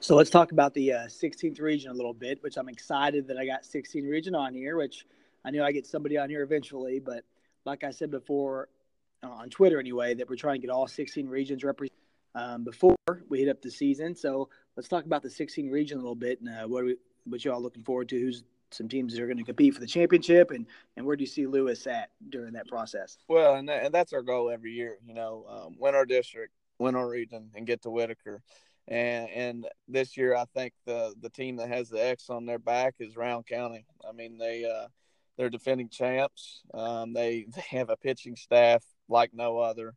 So 0.00 0.16
let's 0.16 0.30
talk 0.30 0.52
about 0.52 0.74
the 0.74 0.92
uh, 0.92 0.98
16th 1.06 1.60
region 1.60 1.90
a 1.90 1.94
little 1.94 2.14
bit, 2.14 2.42
which 2.42 2.56
I'm 2.56 2.68
excited 2.68 3.26
that 3.28 3.36
I 3.36 3.46
got 3.46 3.64
16 3.64 4.04
region 4.04 4.34
on 4.34 4.54
here, 4.54 4.76
which 4.76 5.06
I 5.44 5.50
knew 5.50 5.62
I 5.62 5.72
get 5.72 5.86
somebody 5.86 6.16
on 6.18 6.30
here 6.30 6.42
eventually. 6.42 6.98
But 7.00 7.24
like 7.64 7.84
I 7.84 7.90
said 7.90 8.10
before, 8.10 8.68
uh, 9.22 9.30
on 9.30 9.50
Twitter 9.50 9.80
anyway, 9.80 10.14
that 10.14 10.28
we're 10.28 10.36
trying 10.36 10.60
to 10.60 10.66
get 10.66 10.70
all 10.72 10.86
16 10.86 11.28
regions 11.28 11.64
represented 11.64 11.96
um, 12.34 12.64
before 12.64 12.96
we 13.28 13.40
hit 13.40 13.48
up 13.48 13.60
the 13.62 13.70
season. 13.70 14.14
So 14.14 14.48
let's 14.76 14.88
talk 14.88 15.04
about 15.04 15.22
the 15.22 15.30
16 15.30 15.70
region 15.70 15.98
a 15.98 16.00
little 16.00 16.14
bit 16.14 16.40
and 16.40 16.48
uh, 16.48 16.68
what, 16.68 16.84
we, 16.84 16.96
what 17.24 17.44
you 17.44 17.52
all 17.52 17.60
looking 17.60 17.82
forward 17.82 18.08
to. 18.10 18.18
Who's 18.18 18.44
some 18.70 18.88
teams 18.88 19.14
that 19.14 19.22
are 19.22 19.26
going 19.26 19.38
to 19.38 19.44
compete 19.44 19.74
for 19.74 19.80
the 19.80 19.86
championship, 19.86 20.50
and, 20.50 20.66
and 20.96 21.06
where 21.06 21.16
do 21.16 21.22
you 21.22 21.26
see 21.26 21.46
Lewis 21.46 21.86
at 21.86 22.10
during 22.28 22.52
that 22.52 22.68
process? 22.68 23.16
Well, 23.26 23.54
and, 23.54 23.68
that, 23.68 23.84
and 23.84 23.94
that's 23.94 24.12
our 24.12 24.22
goal 24.22 24.50
every 24.50 24.72
year. 24.72 24.98
You 25.06 25.14
know, 25.14 25.46
um, 25.48 25.76
win 25.78 25.94
our 25.94 26.04
district, 26.04 26.52
win 26.78 26.94
our 26.94 27.08
region, 27.08 27.50
and 27.54 27.66
get 27.66 27.82
to 27.82 27.90
Whitaker 27.90 28.42
and 28.88 29.28
and 29.30 29.66
this 29.86 30.16
year 30.16 30.34
I 30.34 30.46
think 30.54 30.72
the 30.86 31.14
the 31.20 31.30
team 31.30 31.56
that 31.56 31.68
has 31.68 31.90
the 31.90 32.04
X 32.04 32.30
on 32.30 32.46
their 32.46 32.58
back 32.58 32.94
is 32.98 33.16
Rowan 33.16 33.44
County. 33.44 33.84
I 34.08 34.12
mean 34.12 34.38
they 34.38 34.64
uh, 34.64 34.88
they're 35.36 35.50
defending 35.50 35.90
champs. 35.90 36.62
Um, 36.72 37.12
they 37.12 37.46
they 37.54 37.78
have 37.78 37.90
a 37.90 37.96
pitching 37.96 38.36
staff 38.36 38.84
like 39.08 39.32
no 39.34 39.58
other. 39.58 39.94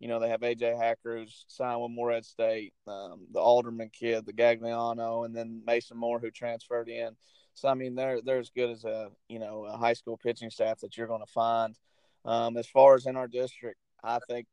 You 0.00 0.08
know 0.08 0.18
they 0.18 0.28
have 0.28 0.40
AJ 0.40 0.76
Hacker 0.76 1.18
who's 1.18 1.44
signed 1.46 1.80
with 1.80 1.92
Morehead 1.92 2.24
State, 2.24 2.74
um, 2.88 3.26
the 3.30 3.38
Alderman 3.38 3.90
kid, 3.92 4.26
the 4.26 4.32
Gagliano, 4.32 5.24
and 5.24 5.34
then 5.34 5.62
Mason 5.64 5.96
Moore 5.96 6.18
who 6.18 6.32
transferred 6.32 6.88
in. 6.88 7.10
So 7.54 7.68
I 7.68 7.74
mean 7.74 7.94
they're 7.94 8.20
they're 8.20 8.40
as 8.40 8.50
good 8.50 8.70
as 8.70 8.84
a 8.84 9.10
you 9.28 9.38
know 9.38 9.66
a 9.66 9.76
high 9.76 9.92
school 9.92 10.16
pitching 10.16 10.50
staff 10.50 10.80
that 10.80 10.96
you're 10.96 11.06
going 11.06 11.24
to 11.24 11.32
find. 11.32 11.78
Um, 12.24 12.56
as 12.56 12.66
far 12.66 12.94
as 12.96 13.06
in 13.06 13.16
our 13.16 13.28
district, 13.28 13.78
I 14.02 14.18
think 14.28 14.46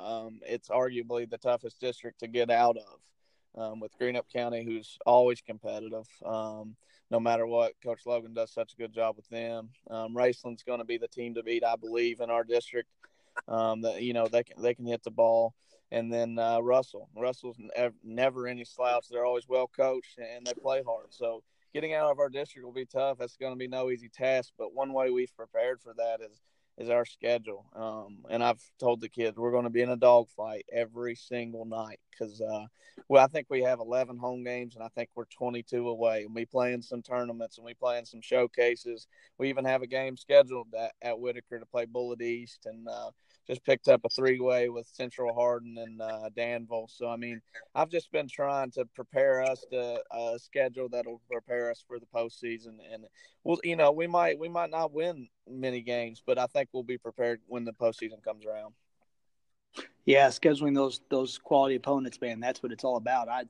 um, 0.00 0.40
it's 0.42 0.68
arguably 0.68 1.28
the 1.28 1.38
toughest 1.38 1.80
district 1.80 2.20
to 2.20 2.28
get 2.28 2.50
out 2.50 2.76
of 2.76 3.00
um, 3.56 3.80
with 3.80 3.98
Greenup 3.98 4.30
County, 4.32 4.64
who's 4.64 4.98
always 5.06 5.40
competitive. 5.40 6.06
Um, 6.24 6.76
no 7.10 7.20
matter 7.20 7.46
what, 7.46 7.72
Coach 7.82 8.00
Logan 8.06 8.34
does 8.34 8.52
such 8.52 8.72
a 8.72 8.76
good 8.76 8.92
job 8.92 9.16
with 9.16 9.28
them. 9.28 9.70
Um, 9.90 10.14
Raceland's 10.14 10.62
going 10.62 10.80
to 10.80 10.84
be 10.84 10.98
the 10.98 11.08
team 11.08 11.34
to 11.34 11.42
beat, 11.42 11.64
I 11.64 11.76
believe, 11.76 12.20
in 12.20 12.30
our 12.30 12.44
district. 12.44 12.88
Um, 13.48 13.82
that 13.82 14.02
you 14.02 14.14
know 14.14 14.26
they 14.26 14.42
can 14.42 14.62
they 14.62 14.74
can 14.74 14.86
hit 14.86 15.04
the 15.04 15.10
ball, 15.10 15.54
and 15.92 16.12
then 16.12 16.38
uh, 16.38 16.60
Russell. 16.60 17.08
Russell's 17.16 17.58
never 18.02 18.48
any 18.48 18.64
slouch. 18.64 19.06
They're 19.10 19.26
always 19.26 19.46
well 19.46 19.68
coached 19.68 20.18
and 20.18 20.46
they 20.46 20.54
play 20.54 20.82
hard. 20.84 21.08
So 21.10 21.42
getting 21.74 21.92
out 21.92 22.10
of 22.10 22.18
our 22.18 22.30
district 22.30 22.64
will 22.64 22.72
be 22.72 22.86
tough. 22.86 23.18
That's 23.18 23.36
going 23.36 23.52
to 23.52 23.58
be 23.58 23.68
no 23.68 23.90
easy 23.90 24.08
task. 24.08 24.52
But 24.58 24.74
one 24.74 24.92
way 24.92 25.10
we've 25.10 25.36
prepared 25.36 25.80
for 25.80 25.92
that 25.98 26.20
is 26.22 26.40
is 26.78 26.90
our 26.90 27.04
schedule. 27.04 27.64
Um, 27.74 28.18
and 28.28 28.42
I've 28.42 28.62
told 28.78 29.00
the 29.00 29.08
kids 29.08 29.36
we're 29.36 29.50
going 29.50 29.64
to 29.64 29.70
be 29.70 29.82
in 29.82 29.90
a 29.90 29.96
dogfight 29.96 30.66
every 30.70 31.14
single 31.14 31.64
night 31.64 32.00
because, 32.10 32.40
uh, 32.40 32.66
well, 33.08 33.24
I 33.24 33.28
think 33.28 33.46
we 33.48 33.62
have 33.62 33.80
11 33.80 34.18
home 34.18 34.44
games 34.44 34.74
and 34.74 34.84
I 34.84 34.88
think 34.88 35.08
we're 35.14 35.24
22 35.26 35.88
away. 35.88 36.24
And 36.24 36.34
we 36.34 36.44
play 36.44 36.72
in 36.72 36.82
some 36.82 37.02
tournaments 37.02 37.56
and 37.56 37.64
we 37.64 37.74
play 37.74 37.98
in 37.98 38.04
some 38.04 38.20
showcases. 38.20 39.06
We 39.38 39.48
even 39.48 39.64
have 39.64 39.82
a 39.82 39.86
game 39.86 40.16
scheduled 40.16 40.68
at, 40.78 40.92
at 41.00 41.18
Whitaker 41.18 41.58
to 41.58 41.66
play 41.66 41.86
Bullitt 41.86 42.22
East. 42.22 42.66
And 42.66 42.86
uh, 42.88 43.10
just 43.46 43.64
picked 43.64 43.88
up 43.88 44.00
a 44.04 44.08
three 44.08 44.40
way 44.40 44.68
with 44.68 44.86
Central 44.92 45.34
Hardin 45.34 45.76
and 45.78 46.00
uh, 46.00 46.28
Danville. 46.34 46.88
So 46.88 47.08
I 47.08 47.16
mean, 47.16 47.40
I've 47.74 47.90
just 47.90 48.10
been 48.12 48.28
trying 48.28 48.70
to 48.72 48.84
prepare 48.94 49.42
us 49.42 49.64
to 49.70 50.00
uh, 50.10 50.32
a 50.34 50.38
schedule 50.38 50.88
that'll 50.88 51.20
prepare 51.30 51.70
us 51.70 51.84
for 51.86 51.98
the 51.98 52.06
postseason. 52.06 52.78
And 52.92 53.06
well, 53.44 53.58
you 53.62 53.76
know, 53.76 53.92
we 53.92 54.06
might 54.06 54.38
we 54.38 54.48
might 54.48 54.70
not 54.70 54.92
win 54.92 55.28
many 55.48 55.80
games, 55.80 56.22
but 56.24 56.38
I 56.38 56.46
think 56.46 56.68
we'll 56.72 56.82
be 56.82 56.98
prepared 56.98 57.40
when 57.46 57.64
the 57.64 57.72
postseason 57.72 58.22
comes 58.22 58.44
around. 58.44 58.74
Yeah, 60.04 60.28
scheduling 60.28 60.74
those 60.74 61.00
those 61.10 61.38
quality 61.38 61.76
opponents, 61.76 62.20
man, 62.20 62.40
that's 62.40 62.62
what 62.62 62.72
it's 62.72 62.84
all 62.84 62.96
about. 62.96 63.28
I 63.28 63.44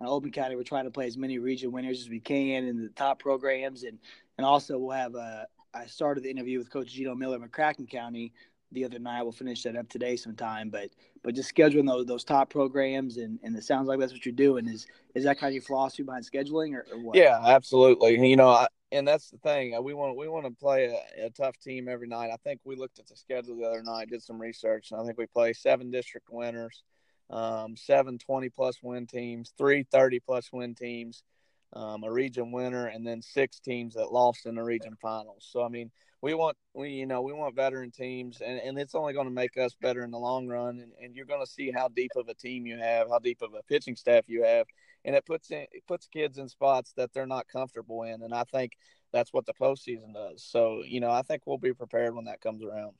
in 0.00 0.06
Oldham 0.06 0.30
County, 0.30 0.54
we're 0.54 0.62
trying 0.62 0.84
to 0.84 0.90
play 0.90 1.06
as 1.06 1.16
many 1.16 1.38
region 1.38 1.72
winners 1.72 2.00
as 2.00 2.08
we 2.08 2.20
can 2.20 2.64
in 2.64 2.82
the 2.82 2.88
top 2.90 3.18
programs, 3.18 3.82
and 3.82 3.98
and 4.36 4.46
also 4.46 4.78
we'll 4.78 4.96
have 4.96 5.14
a. 5.14 5.46
I 5.74 5.84
started 5.86 6.24
the 6.24 6.30
interview 6.30 6.58
with 6.58 6.70
Coach 6.70 6.92
Gino 6.92 7.14
Miller 7.14 7.38
McCracken 7.38 7.88
County 7.88 8.32
the 8.72 8.84
other 8.84 8.98
night. 8.98 9.22
We'll 9.22 9.32
finish 9.32 9.62
that 9.62 9.76
up 9.76 9.88
today 9.88 10.16
sometime, 10.16 10.70
but 10.70 10.90
but 11.22 11.34
just 11.34 11.54
scheduling 11.54 11.86
those 11.86 12.06
those 12.06 12.24
top 12.24 12.50
programs, 12.50 13.16
and 13.16 13.38
and 13.42 13.56
it 13.56 13.64
sounds 13.64 13.88
like 13.88 13.98
that's 13.98 14.12
what 14.12 14.24
you're 14.24 14.34
doing. 14.34 14.66
Is 14.68 14.86
is 15.14 15.24
that 15.24 15.38
kind 15.38 15.50
of 15.50 15.54
your 15.54 15.62
philosophy 15.62 16.02
behind 16.02 16.24
scheduling, 16.24 16.74
or, 16.74 16.86
or 16.92 16.98
what? 16.98 17.16
Yeah, 17.16 17.38
absolutely. 17.44 18.28
You 18.28 18.36
know, 18.36 18.48
I, 18.48 18.66
and 18.92 19.06
that's 19.06 19.30
the 19.30 19.38
thing. 19.38 19.76
We 19.82 19.94
want 19.94 20.16
we 20.16 20.28
want 20.28 20.46
to 20.46 20.52
play 20.52 20.86
a, 20.86 21.26
a, 21.26 21.30
tough 21.30 21.58
team 21.58 21.88
every 21.88 22.08
night. 22.08 22.30
I 22.32 22.36
think 22.44 22.60
we 22.64 22.76
looked 22.76 22.98
at 22.98 23.06
the 23.06 23.16
schedule 23.16 23.56
the 23.56 23.64
other 23.64 23.82
night, 23.82 24.10
did 24.10 24.22
some 24.22 24.40
research, 24.40 24.90
and 24.90 25.00
I 25.00 25.04
think 25.04 25.18
we 25.18 25.26
play 25.26 25.52
seven 25.52 25.90
district 25.90 26.28
winners 26.30 26.82
um, 27.30 27.76
seven 27.76 28.18
20 28.18 28.48
plus 28.50 28.76
win 28.82 29.06
teams, 29.06 29.52
three 29.58 29.84
30 29.90 30.20
plus 30.20 30.50
win 30.52 30.74
teams, 30.74 31.22
um, 31.74 32.04
a 32.04 32.10
region 32.10 32.52
winner, 32.52 32.86
and 32.86 33.06
then 33.06 33.22
six 33.22 33.58
teams 33.60 33.94
that 33.94 34.12
lost 34.12 34.46
in 34.46 34.54
the 34.54 34.62
region 34.62 34.96
finals. 35.00 35.46
So, 35.50 35.62
I 35.62 35.68
mean, 35.68 35.90
we 36.20 36.34
want 36.34 36.56
we 36.74 36.90
you 36.90 37.06
know 37.06 37.22
we 37.22 37.32
want 37.32 37.54
veteran 37.54 37.90
teams 37.90 38.40
and, 38.40 38.60
and 38.60 38.78
it's 38.78 38.94
only 38.94 39.12
going 39.12 39.26
to 39.26 39.32
make 39.32 39.56
us 39.56 39.74
better 39.80 40.02
in 40.02 40.10
the 40.10 40.18
long 40.18 40.46
run 40.48 40.80
and, 40.80 40.92
and 41.02 41.14
you're 41.14 41.26
going 41.26 41.44
to 41.44 41.50
see 41.50 41.70
how 41.70 41.88
deep 41.88 42.10
of 42.16 42.28
a 42.28 42.34
team 42.34 42.66
you 42.66 42.76
have 42.78 43.08
how 43.08 43.18
deep 43.18 43.42
of 43.42 43.54
a 43.54 43.62
pitching 43.64 43.96
staff 43.96 44.24
you 44.28 44.42
have 44.42 44.66
and 45.04 45.14
it 45.14 45.24
puts 45.24 45.50
in, 45.50 45.66
it 45.72 45.86
puts 45.86 46.06
kids 46.08 46.38
in 46.38 46.48
spots 46.48 46.92
that 46.96 47.12
they're 47.12 47.26
not 47.26 47.46
comfortable 47.48 48.02
in 48.02 48.22
and 48.22 48.34
i 48.34 48.44
think 48.44 48.72
that's 49.12 49.32
what 49.32 49.46
the 49.46 49.54
postseason 49.54 50.12
does 50.12 50.42
so 50.42 50.82
you 50.86 51.00
know 51.00 51.10
i 51.10 51.22
think 51.22 51.42
we'll 51.46 51.58
be 51.58 51.72
prepared 51.72 52.14
when 52.14 52.24
that 52.24 52.40
comes 52.40 52.62
around 52.62 52.92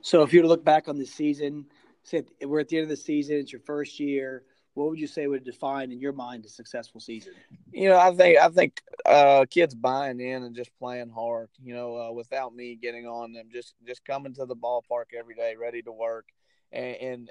so 0.00 0.22
if 0.22 0.32
you 0.32 0.46
look 0.46 0.64
back 0.64 0.88
on 0.88 0.96
the 0.96 1.06
season 1.06 1.66
say 2.06 2.22
we're 2.42 2.60
at 2.60 2.68
the 2.68 2.78
end 2.78 2.84
of 2.84 2.88
the 2.88 2.96
season, 2.96 3.36
it's 3.36 3.52
your 3.52 3.60
first 3.60 3.98
year. 3.98 4.44
What 4.76 4.90
would 4.90 5.00
you 5.00 5.06
say 5.06 5.26
would 5.26 5.42
define 5.42 5.90
in 5.90 6.00
your 6.00 6.12
mind 6.12 6.44
a 6.44 6.50
successful 6.50 7.00
season? 7.00 7.32
You 7.72 7.88
know, 7.88 7.98
I 7.98 8.14
think 8.14 8.38
I 8.38 8.48
think 8.50 8.82
uh, 9.06 9.46
kids 9.48 9.74
buying 9.74 10.20
in 10.20 10.42
and 10.42 10.54
just 10.54 10.70
playing 10.78 11.08
hard. 11.08 11.48
You 11.64 11.74
know, 11.74 11.96
uh, 11.96 12.12
without 12.12 12.54
me 12.54 12.76
getting 12.76 13.06
on 13.06 13.32
them, 13.32 13.46
just 13.50 13.74
just 13.86 14.04
coming 14.04 14.34
to 14.34 14.44
the 14.44 14.54
ballpark 14.54 15.14
every 15.18 15.34
day, 15.34 15.56
ready 15.58 15.80
to 15.80 15.92
work, 15.92 16.26
and, 16.72 16.96
and 16.96 17.30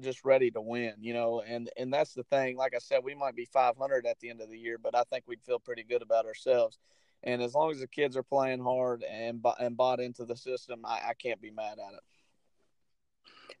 just 0.00 0.24
ready 0.24 0.50
to 0.50 0.60
win. 0.60 0.94
You 0.98 1.14
know, 1.14 1.40
and 1.46 1.70
and 1.76 1.94
that's 1.94 2.14
the 2.14 2.24
thing. 2.24 2.56
Like 2.56 2.74
I 2.74 2.80
said, 2.80 3.04
we 3.04 3.14
might 3.14 3.36
be 3.36 3.44
500 3.44 4.04
at 4.04 4.18
the 4.18 4.30
end 4.30 4.40
of 4.40 4.50
the 4.50 4.58
year, 4.58 4.76
but 4.76 4.96
I 4.96 5.04
think 5.04 5.22
we'd 5.28 5.44
feel 5.44 5.60
pretty 5.60 5.84
good 5.84 6.02
about 6.02 6.26
ourselves. 6.26 6.80
And 7.22 7.40
as 7.40 7.54
long 7.54 7.70
as 7.70 7.78
the 7.78 7.86
kids 7.86 8.16
are 8.16 8.24
playing 8.24 8.60
hard 8.60 9.04
and 9.04 9.46
and 9.60 9.76
bought 9.76 10.00
into 10.00 10.24
the 10.24 10.36
system, 10.36 10.84
I, 10.84 11.10
I 11.10 11.14
can't 11.14 11.40
be 11.40 11.52
mad 11.52 11.78
at 11.78 11.94
it. 11.94 12.02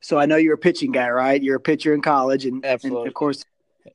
So 0.00 0.18
I 0.18 0.26
know 0.26 0.36
you're 0.36 0.54
a 0.54 0.58
pitching 0.58 0.92
guy, 0.92 1.08
right? 1.10 1.42
You're 1.42 1.56
a 1.56 1.60
pitcher 1.60 1.94
in 1.94 2.02
college, 2.02 2.46
and, 2.46 2.64
and 2.64 2.96
of 2.96 3.14
course. 3.14 3.44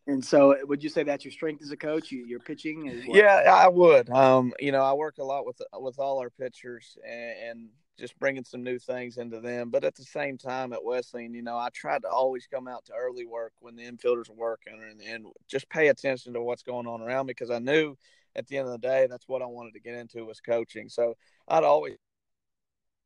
And 0.05 0.23
so, 0.23 0.55
would 0.65 0.83
you 0.83 0.89
say 0.89 1.03
that's 1.03 1.23
your 1.23 1.31
strength 1.31 1.61
as 1.61 1.71
a 1.71 1.77
coach? 1.77 2.11
You, 2.11 2.35
are 2.35 2.39
pitching. 2.39 3.03
Yeah, 3.07 3.43
I 3.47 3.69
would. 3.69 4.09
Um, 4.09 4.53
you 4.59 4.71
know, 4.71 4.81
I 4.81 4.93
work 4.93 5.17
a 5.17 5.23
lot 5.23 5.45
with 5.45 5.61
with 5.79 5.97
all 5.99 6.19
our 6.19 6.29
pitchers 6.29 6.97
and, 7.05 7.49
and 7.49 7.69
just 7.97 8.17
bringing 8.19 8.43
some 8.43 8.63
new 8.63 8.77
things 8.77 9.17
into 9.17 9.39
them. 9.39 9.69
But 9.69 9.83
at 9.83 9.95
the 9.95 10.03
same 10.03 10.37
time, 10.37 10.71
at 10.71 10.83
Wesleyan, 10.83 11.33
you 11.33 11.41
know, 11.41 11.57
I 11.57 11.69
tried 11.73 12.03
to 12.03 12.09
always 12.09 12.47
come 12.47 12.67
out 12.67 12.85
to 12.85 12.93
early 12.93 13.25
work 13.25 13.53
when 13.59 13.75
the 13.75 13.83
infielders 13.83 14.29
were 14.29 14.35
working 14.35 14.79
and, 14.89 15.01
and 15.01 15.25
just 15.47 15.69
pay 15.69 15.87
attention 15.87 16.33
to 16.33 16.41
what's 16.41 16.63
going 16.63 16.87
on 16.87 17.01
around 17.01 17.25
me 17.25 17.31
because 17.31 17.49
I 17.49 17.59
knew 17.59 17.95
at 18.35 18.47
the 18.47 18.57
end 18.57 18.67
of 18.67 18.73
the 18.73 18.87
day 18.87 19.07
that's 19.09 19.27
what 19.27 19.41
I 19.41 19.47
wanted 19.47 19.73
to 19.73 19.79
get 19.79 19.95
into 19.95 20.25
was 20.25 20.39
coaching. 20.39 20.89
So 20.89 21.15
I'd 21.47 21.63
always 21.63 21.95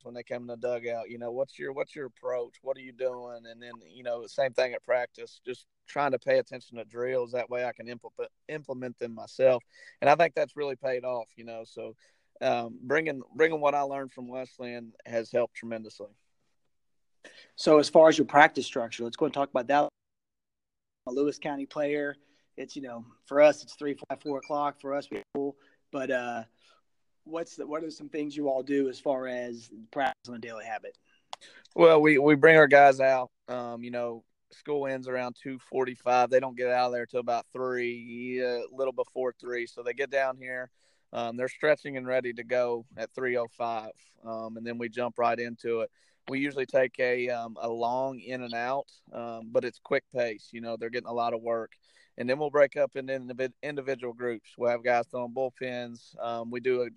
when 0.03 0.13
they 0.13 0.23
come 0.23 0.43
in 0.43 0.47
the 0.47 0.57
dugout. 0.57 1.09
You 1.09 1.17
know, 1.17 1.31
what's 1.31 1.57
your 1.57 1.73
what's 1.73 1.95
your 1.95 2.05
approach? 2.07 2.55
What 2.61 2.77
are 2.77 2.81
you 2.81 2.91
doing? 2.91 3.43
And 3.49 3.61
then 3.61 3.73
you 3.89 4.03
know, 4.03 4.25
same 4.27 4.53
thing 4.53 4.73
at 4.73 4.83
practice. 4.83 5.41
Just 5.45 5.65
trying 5.87 6.11
to 6.11 6.19
pay 6.19 6.39
attention 6.39 6.77
to 6.77 6.85
drills. 6.85 7.31
That 7.31 7.49
way, 7.49 7.65
I 7.65 7.73
can 7.73 7.87
implement 7.87 8.31
implement 8.47 8.97
them 8.99 9.15
myself. 9.15 9.63
And 10.01 10.09
I 10.09 10.15
think 10.15 10.35
that's 10.35 10.55
really 10.55 10.75
paid 10.75 11.03
off. 11.03 11.27
You 11.35 11.45
know, 11.45 11.63
so 11.65 11.95
um, 12.41 12.77
bringing 12.81 13.21
bringing 13.35 13.61
what 13.61 13.75
I 13.75 13.81
learned 13.81 14.11
from 14.11 14.27
Wesleyan 14.27 14.93
has 15.05 15.31
helped 15.31 15.55
tremendously. 15.55 16.09
So, 17.55 17.77
as 17.77 17.89
far 17.89 18.09
as 18.09 18.17
your 18.17 18.25
practice 18.25 18.65
structure, 18.65 19.03
let's 19.03 19.15
go 19.15 19.25
and 19.25 19.33
talk 19.33 19.49
about 19.49 19.67
that. 19.67 19.83
I'm 19.83 19.89
a 21.07 21.11
Lewis 21.11 21.37
County 21.37 21.65
player. 21.65 22.15
It's 22.57 22.75
you 22.75 22.81
know, 22.81 23.05
for 23.25 23.41
us, 23.41 23.63
it's 23.63 23.75
three, 23.75 23.95
five, 24.09 24.21
four 24.21 24.39
o'clock. 24.39 24.81
For 24.81 24.93
us, 24.93 25.07
people, 25.07 25.55
but 25.91 26.09
uh, 26.09 26.43
what's 27.31 27.55
the, 27.55 27.65
what 27.65 27.83
are 27.83 27.89
some 27.89 28.09
things 28.09 28.35
you 28.35 28.49
all 28.49 28.63
do 28.63 28.89
as 28.89 28.99
far 28.99 29.27
as 29.27 29.69
practice 29.91 30.29
on 30.29 30.35
a 30.35 30.39
daily 30.39 30.65
habit? 30.65 30.97
Well, 31.75 32.01
we 32.01 32.17
we 32.17 32.35
bring 32.35 32.57
our 32.57 32.67
guys 32.67 32.99
out. 32.99 33.31
Um, 33.47 33.83
you 33.83 33.91
know, 33.91 34.23
school 34.51 34.87
ends 34.87 35.07
around 35.07 35.35
two 35.41 35.57
forty 35.57 35.95
five. 35.95 36.29
They 36.29 36.39
don't 36.39 36.57
get 36.57 36.69
out 36.69 36.87
of 36.87 36.93
there 36.93 37.05
till 37.05 37.21
about 37.21 37.45
three, 37.53 38.41
a 38.41 38.63
little 38.71 38.93
before 38.93 39.33
three. 39.39 39.65
So 39.65 39.81
they 39.81 39.93
get 39.93 40.11
down 40.11 40.37
here. 40.37 40.69
Um, 41.13 41.37
they're 41.37 41.49
stretching 41.49 41.97
and 41.97 42.07
ready 42.07 42.31
to 42.33 42.43
go 42.43 42.85
at 42.95 43.13
3:05, 43.13 43.89
um, 44.25 44.55
and 44.55 44.65
then 44.65 44.77
we 44.77 44.87
jump 44.87 45.19
right 45.19 45.37
into 45.37 45.81
it. 45.81 45.91
We 46.29 46.39
usually 46.39 46.65
take 46.65 46.97
a 46.99 47.29
um, 47.29 47.57
a 47.59 47.67
long 47.67 48.19
in 48.19 48.43
and 48.43 48.53
out, 48.53 48.87
um, 49.11 49.49
but 49.51 49.65
it's 49.65 49.79
quick 49.79 50.03
pace. 50.15 50.49
You 50.51 50.61
know, 50.61 50.77
they're 50.77 50.89
getting 50.89 51.09
a 51.09 51.13
lot 51.13 51.33
of 51.33 51.41
work 51.41 51.71
and 52.17 52.29
then 52.29 52.37
we'll 52.37 52.49
break 52.49 52.77
up 52.77 52.95
into 52.95 53.51
individual 53.63 54.13
groups. 54.13 54.51
We'll 54.57 54.69
have 54.69 54.83
guys 54.83 55.07
throwing 55.07 55.33
bullpens. 55.33 56.15
Um, 56.23 56.51
we 56.51 56.59
do 56.59 56.83
a 56.83 56.89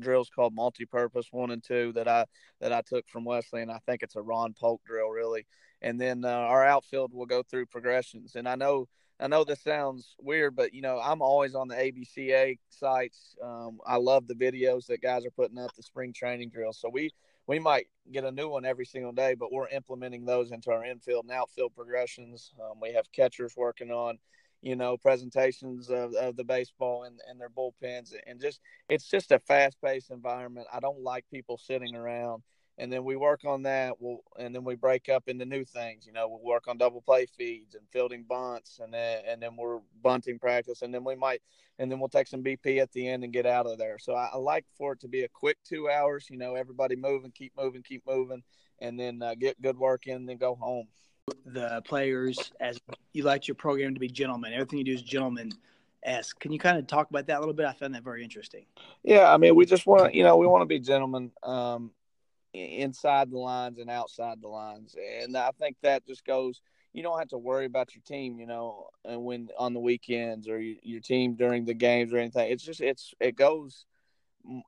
drills 0.00 0.30
called 0.30 0.54
multi-purpose 0.54 1.28
one 1.30 1.50
and 1.50 1.62
two 1.62 1.92
that 1.94 2.08
I 2.08 2.24
that 2.60 2.72
I 2.72 2.82
took 2.82 3.08
from 3.08 3.24
Wesley, 3.24 3.62
and 3.62 3.70
I 3.70 3.78
think 3.86 4.02
it's 4.02 4.16
a 4.16 4.22
Ron 4.22 4.54
Polk 4.58 4.82
drill 4.84 5.10
really. 5.10 5.46
And 5.80 6.00
then 6.00 6.24
uh, 6.24 6.28
our 6.28 6.64
outfield 6.64 7.12
will 7.12 7.26
go 7.26 7.42
through 7.42 7.66
progressions. 7.66 8.36
And 8.36 8.48
I 8.48 8.54
know 8.54 8.88
I 9.20 9.28
know 9.28 9.44
this 9.44 9.62
sounds 9.62 10.16
weird, 10.18 10.56
but 10.56 10.74
you 10.74 10.82
know 10.82 11.00
I'm 11.00 11.22
always 11.22 11.54
on 11.54 11.68
the 11.68 11.76
ABCA 11.76 12.58
sites. 12.70 13.36
Um, 13.42 13.78
I 13.86 13.96
love 13.96 14.26
the 14.26 14.34
videos 14.34 14.86
that 14.86 15.02
guys 15.02 15.24
are 15.24 15.30
putting 15.30 15.58
up, 15.58 15.74
the 15.74 15.82
spring 15.82 16.12
training 16.12 16.50
drills. 16.50 16.78
So 16.80 16.88
we 16.88 17.10
we 17.46 17.58
might 17.58 17.86
get 18.10 18.24
a 18.24 18.32
new 18.32 18.48
one 18.48 18.64
every 18.64 18.84
single 18.84 19.12
day, 19.12 19.34
but 19.34 19.52
we're 19.52 19.68
implementing 19.68 20.24
those 20.24 20.52
into 20.52 20.70
our 20.70 20.84
infield 20.84 21.24
and 21.24 21.32
outfield 21.32 21.74
progressions. 21.74 22.52
Um, 22.60 22.78
we 22.80 22.92
have 22.92 23.10
catchers 23.12 23.54
working 23.56 23.90
on 23.90 24.18
you 24.62 24.76
know, 24.76 24.96
presentations 24.96 25.90
of, 25.90 26.14
of 26.14 26.36
the 26.36 26.44
baseball 26.44 27.02
and, 27.02 27.20
and 27.28 27.40
their 27.40 27.50
bullpens. 27.50 28.14
And 28.26 28.40
just, 28.40 28.60
it's 28.88 29.08
just 29.08 29.32
a 29.32 29.40
fast 29.40 29.76
paced 29.84 30.10
environment. 30.10 30.68
I 30.72 30.78
don't 30.80 31.02
like 31.02 31.24
people 31.30 31.58
sitting 31.58 31.96
around. 31.96 32.44
And 32.78 32.90
then 32.90 33.04
we 33.04 33.16
work 33.16 33.44
on 33.44 33.64
that. 33.64 34.00
We'll, 34.00 34.20
and 34.38 34.54
then 34.54 34.64
we 34.64 34.76
break 34.76 35.08
up 35.08 35.24
into 35.26 35.44
new 35.44 35.64
things. 35.64 36.06
You 36.06 36.12
know, 36.12 36.28
we'll 36.28 36.42
work 36.42 36.68
on 36.68 36.78
double 36.78 37.02
play 37.02 37.26
feeds 37.26 37.74
and 37.74 37.84
fielding 37.92 38.24
bunts, 38.24 38.80
and 38.82 38.94
then 38.94 39.20
and 39.28 39.42
then 39.42 39.56
we're 39.56 39.80
bunting 40.02 40.38
practice, 40.38 40.80
and 40.80 40.92
then 40.92 41.04
we 41.04 41.14
might, 41.14 41.42
and 41.78 41.92
then 41.92 42.00
we'll 42.00 42.08
take 42.08 42.26
some 42.26 42.42
BP 42.42 42.78
at 42.78 42.90
the 42.92 43.06
end 43.06 43.24
and 43.24 43.32
get 43.32 43.44
out 43.44 43.66
of 43.66 43.76
there. 43.76 43.98
So 43.98 44.14
I, 44.14 44.30
I 44.32 44.38
like 44.38 44.64
for 44.78 44.94
it 44.94 45.00
to 45.00 45.08
be 45.08 45.22
a 45.22 45.28
quick 45.28 45.58
two 45.68 45.90
hours. 45.90 46.28
You 46.30 46.38
know, 46.38 46.54
everybody 46.54 46.96
moving, 46.96 47.30
keep 47.30 47.52
moving, 47.58 47.82
keep 47.82 48.04
moving, 48.06 48.42
and 48.80 48.98
then 48.98 49.20
uh, 49.20 49.34
get 49.34 49.60
good 49.60 49.76
work 49.76 50.06
in, 50.06 50.16
and 50.16 50.28
then 50.28 50.38
go 50.38 50.54
home 50.54 50.88
the 51.46 51.82
players 51.84 52.52
as 52.60 52.80
you 53.12 53.22
like 53.22 53.46
your 53.46 53.54
program 53.54 53.94
to 53.94 54.00
be 54.00 54.08
gentlemen. 54.08 54.52
Everything 54.52 54.78
you 54.78 54.84
do 54.84 54.92
is 54.92 55.02
gentleman 55.02 55.52
esque. 56.02 56.38
Can 56.40 56.52
you 56.52 56.58
kind 56.58 56.78
of 56.78 56.86
talk 56.86 57.10
about 57.10 57.26
that 57.26 57.36
a 57.36 57.40
little 57.40 57.54
bit? 57.54 57.66
I 57.66 57.72
found 57.72 57.94
that 57.94 58.02
very 58.02 58.24
interesting. 58.24 58.66
Yeah, 59.02 59.32
I 59.32 59.36
mean, 59.36 59.54
we 59.54 59.64
just 59.64 59.86
want 59.86 60.10
to, 60.10 60.16
you 60.16 60.24
know, 60.24 60.36
we 60.36 60.46
want 60.46 60.62
to 60.62 60.66
be 60.66 60.80
gentlemen 60.80 61.30
um, 61.42 61.92
inside 62.52 63.30
the 63.30 63.38
lines 63.38 63.78
and 63.78 63.88
outside 63.88 64.40
the 64.40 64.48
lines, 64.48 64.96
and 65.22 65.36
I 65.36 65.50
think 65.58 65.76
that 65.82 66.06
just 66.06 66.24
goes. 66.24 66.60
You 66.94 67.02
don't 67.02 67.18
have 67.18 67.28
to 67.28 67.38
worry 67.38 67.64
about 67.64 67.94
your 67.94 68.02
team, 68.02 68.38
you 68.38 68.46
know, 68.46 68.88
and 69.06 69.24
when 69.24 69.48
on 69.58 69.72
the 69.72 69.80
weekends 69.80 70.46
or 70.46 70.60
your, 70.60 70.76
your 70.82 71.00
team 71.00 71.36
during 71.36 71.64
the 71.64 71.72
games 71.72 72.12
or 72.12 72.18
anything. 72.18 72.52
It's 72.52 72.62
just 72.62 72.82
it's 72.82 73.14
it 73.18 73.34
goes 73.34 73.86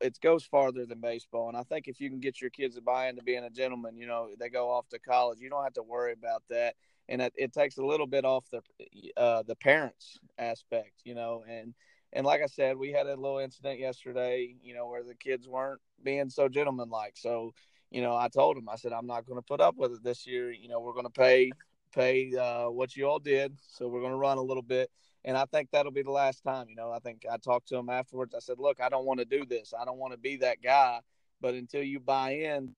it 0.01 0.19
goes 0.21 0.45
farther 0.45 0.87
than 0.87 1.01
baseball. 1.01 1.49
And 1.49 1.57
I 1.57 1.63
think 1.63 1.89
if 1.89 2.01
you 2.01 2.09
can 2.09 2.21
get 2.21 2.41
your 2.41 2.51
kids 2.51 2.77
to 2.77 2.83
buy 2.83 3.09
into 3.09 3.23
being 3.23 3.45
a 3.45 3.51
gentleman, 3.51 3.97
you 3.97 4.07
know, 4.07 4.29
they 4.39 4.49
go 4.49 4.71
off 4.71 4.89
to 4.89 4.99
college, 4.99 5.41
you 5.41 5.51
don't 5.51 5.65
have 5.65 5.75
to 5.75 5.83
worry 5.83 6.13
about 6.13 6.43
that. 6.51 6.75
And 7.09 7.21
it, 7.21 7.33
it 7.37 7.53
takes 7.53 7.77
a 7.77 7.85
little 7.85 8.07
bit 8.07 8.25
off 8.25 8.47
the 8.51 8.63
uh, 9.17 9.43
the 9.43 9.57
parents 9.57 10.19
aspect, 10.39 10.93
you 11.05 11.15
know. 11.15 11.45
And 11.49 11.75
and 12.13 12.25
like 12.25 12.41
I 12.43 12.47
said, 12.47 12.77
we 12.77 12.93
had 12.93 13.07
a 13.07 13.17
little 13.17 13.39
incident 13.39 13.79
yesterday, 13.79 14.55
you 14.63 14.75
know, 14.75 14.89
where 14.89 15.03
the 15.03 15.15
kids 15.15 15.47
weren't 15.47 15.81
being 16.03 16.31
so 16.31 16.49
gentlemanlike. 16.49 17.15
So, 17.17 17.53
you 17.91 18.01
know, 18.01 18.17
I 18.17 18.29
told 18.29 18.57
them, 18.57 18.69
I 18.69 18.77
said, 18.77 18.93
I'm 18.93 19.07
not 19.07 19.27
going 19.27 19.39
to 19.39 19.47
put 19.47 19.61
up 19.61 19.77
with 19.77 19.93
it 19.93 20.03
this 20.03 20.27
year. 20.27 20.51
You 20.51 20.69
know, 20.69 20.81
we're 20.81 20.95
going 20.95 21.05
to 21.05 21.11
pay 21.11 21.51
pay 21.95 22.35
uh, 22.37 22.71
what 22.71 22.97
you 22.97 23.07
all 23.07 23.19
did, 23.19 23.59
so 23.61 23.87
we're 23.87 24.01
going 24.01 24.13
to 24.13 24.17
run 24.17 24.39
a 24.39 24.43
little 24.43 24.63
bit 24.63 24.91
and 25.25 25.37
I 25.37 25.45
think 25.47 25.71
that'll 25.71 25.93
be 25.93 26.03
the 26.03 26.11
last 26.11 26.43
time. 26.45 26.69
You 26.69 26.77
know, 26.77 26.91
I 26.91 26.99
think 26.99 27.25
I 27.31 27.37
talked 27.39 27.69
to 27.69 27.77
him 27.77 27.89
afterwards. 27.89 28.35
I 28.35 28.41
said, 28.41 28.59
"Look, 28.59 28.81
I 28.81 28.89
don't 28.89 29.07
want 29.07 29.21
to 29.21 29.27
do 29.27 29.45
this. 29.45 29.73
I 29.79 29.85
don't 29.85 29.99
want 29.99 30.13
to 30.13 30.19
be 30.19 30.37
that 30.37 30.63
guy. 30.63 31.01
But 31.41 31.55
until 31.55 31.83
you 31.83 32.01
buy 32.01 32.31
in, 32.31 32.75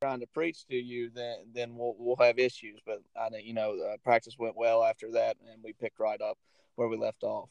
trying 0.00 0.20
to 0.20 0.26
preach 0.26 0.66
to 0.66 0.76
you, 0.76 1.10
then 1.14 1.36
then 1.52 1.76
we'll 1.76 1.94
we'll 1.98 2.16
have 2.16 2.38
issues." 2.38 2.80
But 2.84 3.02
I, 3.16 3.28
you 3.38 3.54
know, 3.54 3.78
uh, 3.78 3.96
practice 4.04 4.36
went 4.38 4.56
well 4.56 4.84
after 4.84 5.10
that, 5.12 5.36
and 5.52 5.62
we 5.62 5.72
picked 5.72 5.98
right 5.98 6.20
up 6.20 6.38
where 6.76 6.88
we 6.88 6.96
left 6.96 7.24
off. 7.24 7.48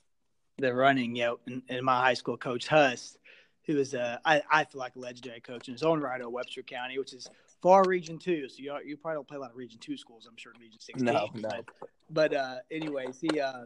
The 0.60 0.74
running, 0.74 1.16
you 1.16 1.24
know, 1.24 1.40
in, 1.48 1.62
in 1.70 1.86
my 1.86 2.02
high 2.02 2.16
school 2.16 2.38
coach 2.38 2.68
Huss, 2.68 3.18
who 3.66 3.78
is 3.78 3.94
a 3.94 4.20
I, 4.26 4.42
I 4.50 4.64
feel 4.64 4.80
like 4.80 4.96
a 4.96 5.00
legendary 5.00 5.42
coach 5.42 5.68
in 5.68 5.74
his 5.74 5.84
own 5.84 6.02
right 6.02 6.20
at 6.20 6.32
Webster 6.32 6.64
County, 6.64 6.98
which 6.98 7.14
is 7.14 7.28
far 7.62 7.84
Region 7.86 8.18
Two, 8.18 8.48
so 8.50 8.56
you 8.58 8.76
you 8.86 8.98
probably 8.98 9.18
don't 9.18 9.28
play 9.28 9.38
a 9.38 9.40
lot 9.40 9.52
of 9.52 9.58
Region 9.58 9.80
Two 9.80 9.98
schools. 9.98 10.28
I'm 10.28 10.38
sure 10.38 10.54
Region 10.60 10.80
Sixteen. 10.80 11.06
No, 11.06 11.30
no. 11.34 11.50
But, 11.50 11.66
but 12.10 12.34
uh, 12.34 12.56
anyways, 12.72 13.20
he 13.20 13.40
uh, 13.40 13.66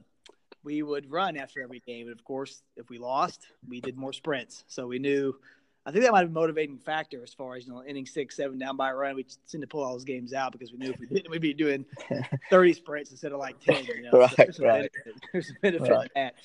we 0.63 0.84
would 0.84 1.10
run 1.12 1.38
after 1.38 1.62
every 1.62 1.80
game, 1.80 2.08
and 2.08 2.18
of 2.18 2.24
course, 2.24 2.62
if 2.75 2.89
we 2.89 2.98
lost, 2.98 3.48
we 3.68 3.82
did 3.82 3.98
more 3.98 4.13
sprints. 4.13 4.63
So 4.68 4.88
we 4.88 5.00
knew. 5.00 5.36
I 5.84 5.89
think 5.91 6.03
that 6.03 6.12
might 6.12 6.20
have 6.20 6.27
been 6.27 6.38
a 6.38 6.39
motivating 6.41 6.77
factor 6.77 7.24
as 7.24 7.34
far 7.34 7.56
as 7.56 7.65
you 7.65 7.74
know, 7.74 7.84
inning 7.84 8.06
six, 8.06 8.36
seven 8.36 8.60
down 8.60 8.77
by 8.77 8.91
a 8.91 8.96
run. 8.96 9.15
We 9.15 9.25
tend 9.50 9.62
to 9.62 9.68
pull 9.68 9.84
all 9.84 9.94
those 9.94 10.03
games 10.03 10.32
out 10.32 10.51
because 10.51 10.72
we 10.72 10.77
knew 10.77 10.91
if 10.91 11.00
we 11.00 11.08
didn't, 11.08 11.32
we'd 11.32 11.41
be 11.41 11.56
doing 11.56 11.86
thirty 12.51 12.74
sprints 12.74 13.10
instead 13.10 13.32
of 13.32 13.39
like 13.39 13.60
ten. 13.60 13.84
You 13.86 14.03
know, 14.03 14.12
right, 14.20 14.30
so 14.30 14.36
there's, 14.38 14.60
right. 14.60 14.68
a 14.68 14.89
benefit, 15.03 15.13
there's 15.34 15.50
a 15.50 15.53
benefit 15.62 15.89
Right. 15.89 16.03
to 16.06 16.12
that. 16.15 16.36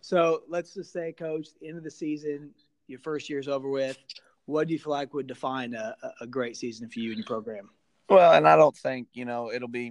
So 0.00 0.42
let's 0.48 0.74
just 0.74 0.92
say, 0.92 1.12
coach, 1.12 1.48
end 1.64 1.76
of 1.76 1.82
the 1.82 1.90
season, 1.90 2.50
your 2.86 3.00
first 3.00 3.28
year's 3.28 3.48
over 3.48 3.68
with. 3.68 3.98
What 4.46 4.68
do 4.68 4.74
you 4.74 4.78
feel 4.78 4.92
like 4.92 5.12
would 5.14 5.26
define 5.26 5.74
a- 5.74 5.96
a 6.20 6.26
great 6.26 6.56
season 6.56 6.88
for 6.88 7.00
you 7.00 7.08
and 7.08 7.18
your 7.18 7.26
program? 7.26 7.70
Well, 8.08 8.32
and 8.32 8.46
I 8.46 8.54
don't 8.54 8.76
think 8.76 9.08
you 9.12 9.24
know 9.24 9.50
it'll 9.50 9.66
be 9.66 9.90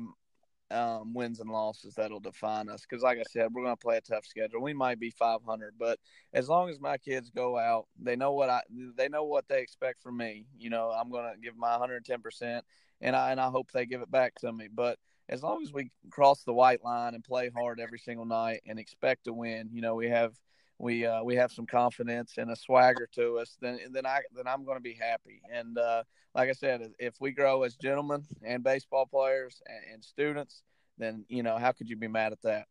um, 0.71 1.13
wins 1.13 1.39
and 1.39 1.49
losses 1.49 1.95
that'll 1.95 2.19
define 2.19 2.69
us 2.69 2.81
because, 2.81 3.03
like 3.03 3.19
I 3.19 3.23
said, 3.29 3.49
we're 3.53 3.63
going 3.63 3.75
to 3.75 3.81
play 3.81 3.97
a 3.97 4.01
tough 4.01 4.25
schedule. 4.25 4.61
We 4.61 4.73
might 4.73 4.99
be 4.99 5.11
500, 5.11 5.75
but 5.77 5.99
as 6.33 6.49
long 6.49 6.69
as 6.69 6.79
my 6.79 6.97
kids 6.97 7.29
go 7.29 7.57
out, 7.57 7.87
they 7.99 8.15
know 8.15 8.31
what 8.33 8.49
I 8.49 8.61
they 8.95 9.09
know 9.09 9.23
what 9.23 9.47
they 9.47 9.61
expect 9.61 10.01
from 10.01 10.17
me. 10.17 10.45
You 10.57 10.69
know, 10.69 10.91
I'm 10.91 11.11
going 11.11 11.31
to 11.31 11.39
give 11.39 11.57
my 11.57 11.71
110 11.71 12.21
percent, 12.21 12.65
and 13.01 13.15
I 13.15 13.31
and 13.31 13.39
I 13.39 13.49
hope 13.49 13.71
they 13.71 13.85
give 13.85 14.01
it 14.01 14.11
back 14.11 14.35
to 14.39 14.51
me. 14.51 14.67
But 14.73 14.97
as 15.29 15.43
long 15.43 15.61
as 15.63 15.71
we 15.71 15.91
cross 16.09 16.43
the 16.43 16.53
white 16.53 16.83
line 16.83 17.13
and 17.13 17.23
play 17.23 17.49
hard 17.55 17.79
every 17.79 17.99
single 17.99 18.25
night 18.25 18.61
and 18.65 18.79
expect 18.79 19.25
to 19.25 19.33
win, 19.33 19.69
you 19.71 19.81
know, 19.81 19.95
we 19.95 20.09
have 20.09 20.33
we 20.79 21.05
uh, 21.05 21.23
we 21.23 21.35
have 21.35 21.51
some 21.51 21.65
confidence 21.65 22.33
and 22.37 22.51
a 22.51 22.55
swagger 22.55 23.07
to 23.15 23.39
us, 23.39 23.57
then 23.61 23.79
then 23.91 24.05
I 24.05 24.21
then 24.35 24.47
I'm 24.47 24.65
going 24.65 24.77
to 24.77 24.83
be 24.83 24.97
happy. 24.99 25.41
And 25.51 25.77
uh, 25.77 26.03
like 26.35 26.49
I 26.49 26.53
said, 26.53 26.91
if 26.99 27.15
we 27.19 27.31
grow 27.31 27.63
as 27.63 27.75
gentlemen 27.75 28.23
and 28.43 28.63
baseball 28.63 29.05
players 29.05 29.61
and, 29.65 29.93
and 29.93 30.03
students, 30.03 30.63
then 30.97 31.25
you 31.29 31.43
know 31.43 31.57
how 31.57 31.71
could 31.71 31.89
you 31.89 31.95
be 31.95 32.07
mad 32.07 32.31
at 32.31 32.41
that? 32.43 32.65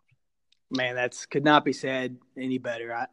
Man, 0.71 0.95
that's 0.95 1.27
could 1.27 1.45
not 1.45 1.65
be 1.65 1.73
said 1.73 2.17
any 2.37 2.59
better. 2.59 2.95
I, 2.95 3.07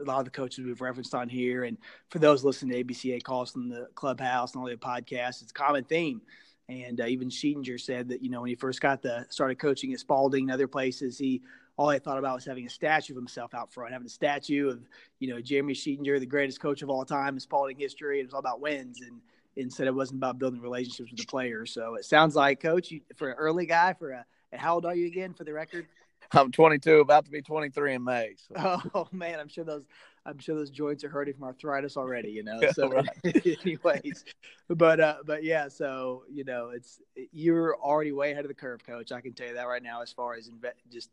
a 0.00 0.04
lot 0.04 0.18
of 0.18 0.24
the 0.24 0.30
coaches 0.30 0.64
we've 0.64 0.80
referenced 0.80 1.14
on 1.14 1.28
here, 1.28 1.64
and 1.64 1.76
for 2.10 2.18
those 2.18 2.44
listening 2.44 2.72
to 2.72 2.84
ABCA 2.84 3.22
calls 3.22 3.52
from 3.52 3.68
the 3.68 3.88
clubhouse 3.94 4.54
and 4.54 4.62
all 4.62 4.68
the 4.68 4.76
podcasts, 4.76 5.42
it's 5.42 5.50
a 5.50 5.54
common 5.54 5.84
theme. 5.84 6.20
And 6.68 7.00
uh, 7.00 7.06
even 7.06 7.28
Sheetinger 7.28 7.80
said 7.80 8.08
that 8.08 8.22
you 8.22 8.30
know 8.30 8.40
when 8.40 8.50
he 8.50 8.54
first 8.54 8.80
got 8.80 9.02
the 9.02 9.26
started 9.30 9.58
coaching 9.58 9.92
at 9.92 10.00
Spalding 10.00 10.44
and 10.44 10.52
other 10.52 10.68
places, 10.68 11.18
he 11.18 11.42
all 11.76 11.88
I 11.88 11.98
thought 11.98 12.18
about 12.18 12.34
was 12.34 12.44
having 12.44 12.66
a 12.66 12.70
statue 12.70 13.14
of 13.14 13.16
himself 13.16 13.54
out 13.54 13.72
front, 13.72 13.92
having 13.92 14.06
a 14.06 14.10
statue 14.10 14.68
of 14.68 14.80
you 15.18 15.28
know 15.28 15.40
Jeremy 15.40 15.74
Sheetinger, 15.74 16.20
the 16.20 16.26
greatest 16.26 16.60
coach 16.60 16.82
of 16.82 16.90
all 16.90 17.04
time 17.04 17.34
in 17.34 17.40
Spalding 17.40 17.78
history. 17.78 18.20
It 18.20 18.24
was 18.24 18.34
all 18.34 18.40
about 18.40 18.60
wins, 18.60 19.00
and 19.00 19.20
instead 19.56 19.86
it 19.86 19.94
wasn't 19.94 20.18
about 20.18 20.38
building 20.38 20.60
relationships 20.60 21.10
with 21.10 21.20
the 21.20 21.26
players. 21.26 21.72
So 21.72 21.94
it 21.94 22.04
sounds 22.04 22.34
like, 22.36 22.60
Coach, 22.60 22.90
you, 22.90 23.00
for 23.16 23.30
an 23.30 23.36
early 23.38 23.66
guy, 23.66 23.94
for 23.94 24.10
a 24.12 24.24
and 24.52 24.60
how 24.60 24.74
old 24.74 24.84
are 24.84 24.94
you 24.94 25.06
again, 25.06 25.32
for 25.32 25.44
the 25.44 25.52
record? 25.52 25.86
I'm 26.34 26.52
22, 26.52 27.00
about 27.00 27.24
to 27.26 27.30
be 27.30 27.42
23 27.42 27.94
in 27.94 28.04
May. 28.04 28.34
So. 28.36 28.80
Oh 28.94 29.08
man, 29.12 29.40
I'm 29.40 29.48
sure 29.48 29.64
those 29.64 29.86
I'm 30.24 30.38
sure 30.38 30.54
those 30.54 30.70
joints 30.70 31.02
are 31.04 31.08
hurting 31.08 31.34
from 31.34 31.44
arthritis 31.44 31.96
already, 31.96 32.30
you 32.30 32.42
know. 32.42 32.60
So 32.74 32.88
Right. 32.88 33.08
anyways, 33.64 34.24
but 34.68 35.00
uh 35.00 35.16
but 35.26 35.42
yeah, 35.42 35.68
so 35.68 36.24
you 36.30 36.44
know, 36.44 36.70
it's 36.70 37.00
you're 37.32 37.76
already 37.76 38.12
way 38.12 38.32
ahead 38.32 38.44
of 38.44 38.48
the 38.48 38.54
curve, 38.54 38.84
coach. 38.84 39.12
I 39.12 39.20
can 39.20 39.32
tell 39.32 39.48
you 39.48 39.54
that 39.54 39.66
right 39.66 39.82
now 39.82 40.02
as 40.02 40.12
far 40.12 40.34
as 40.34 40.48
inve- 40.48 40.72
just 40.90 41.10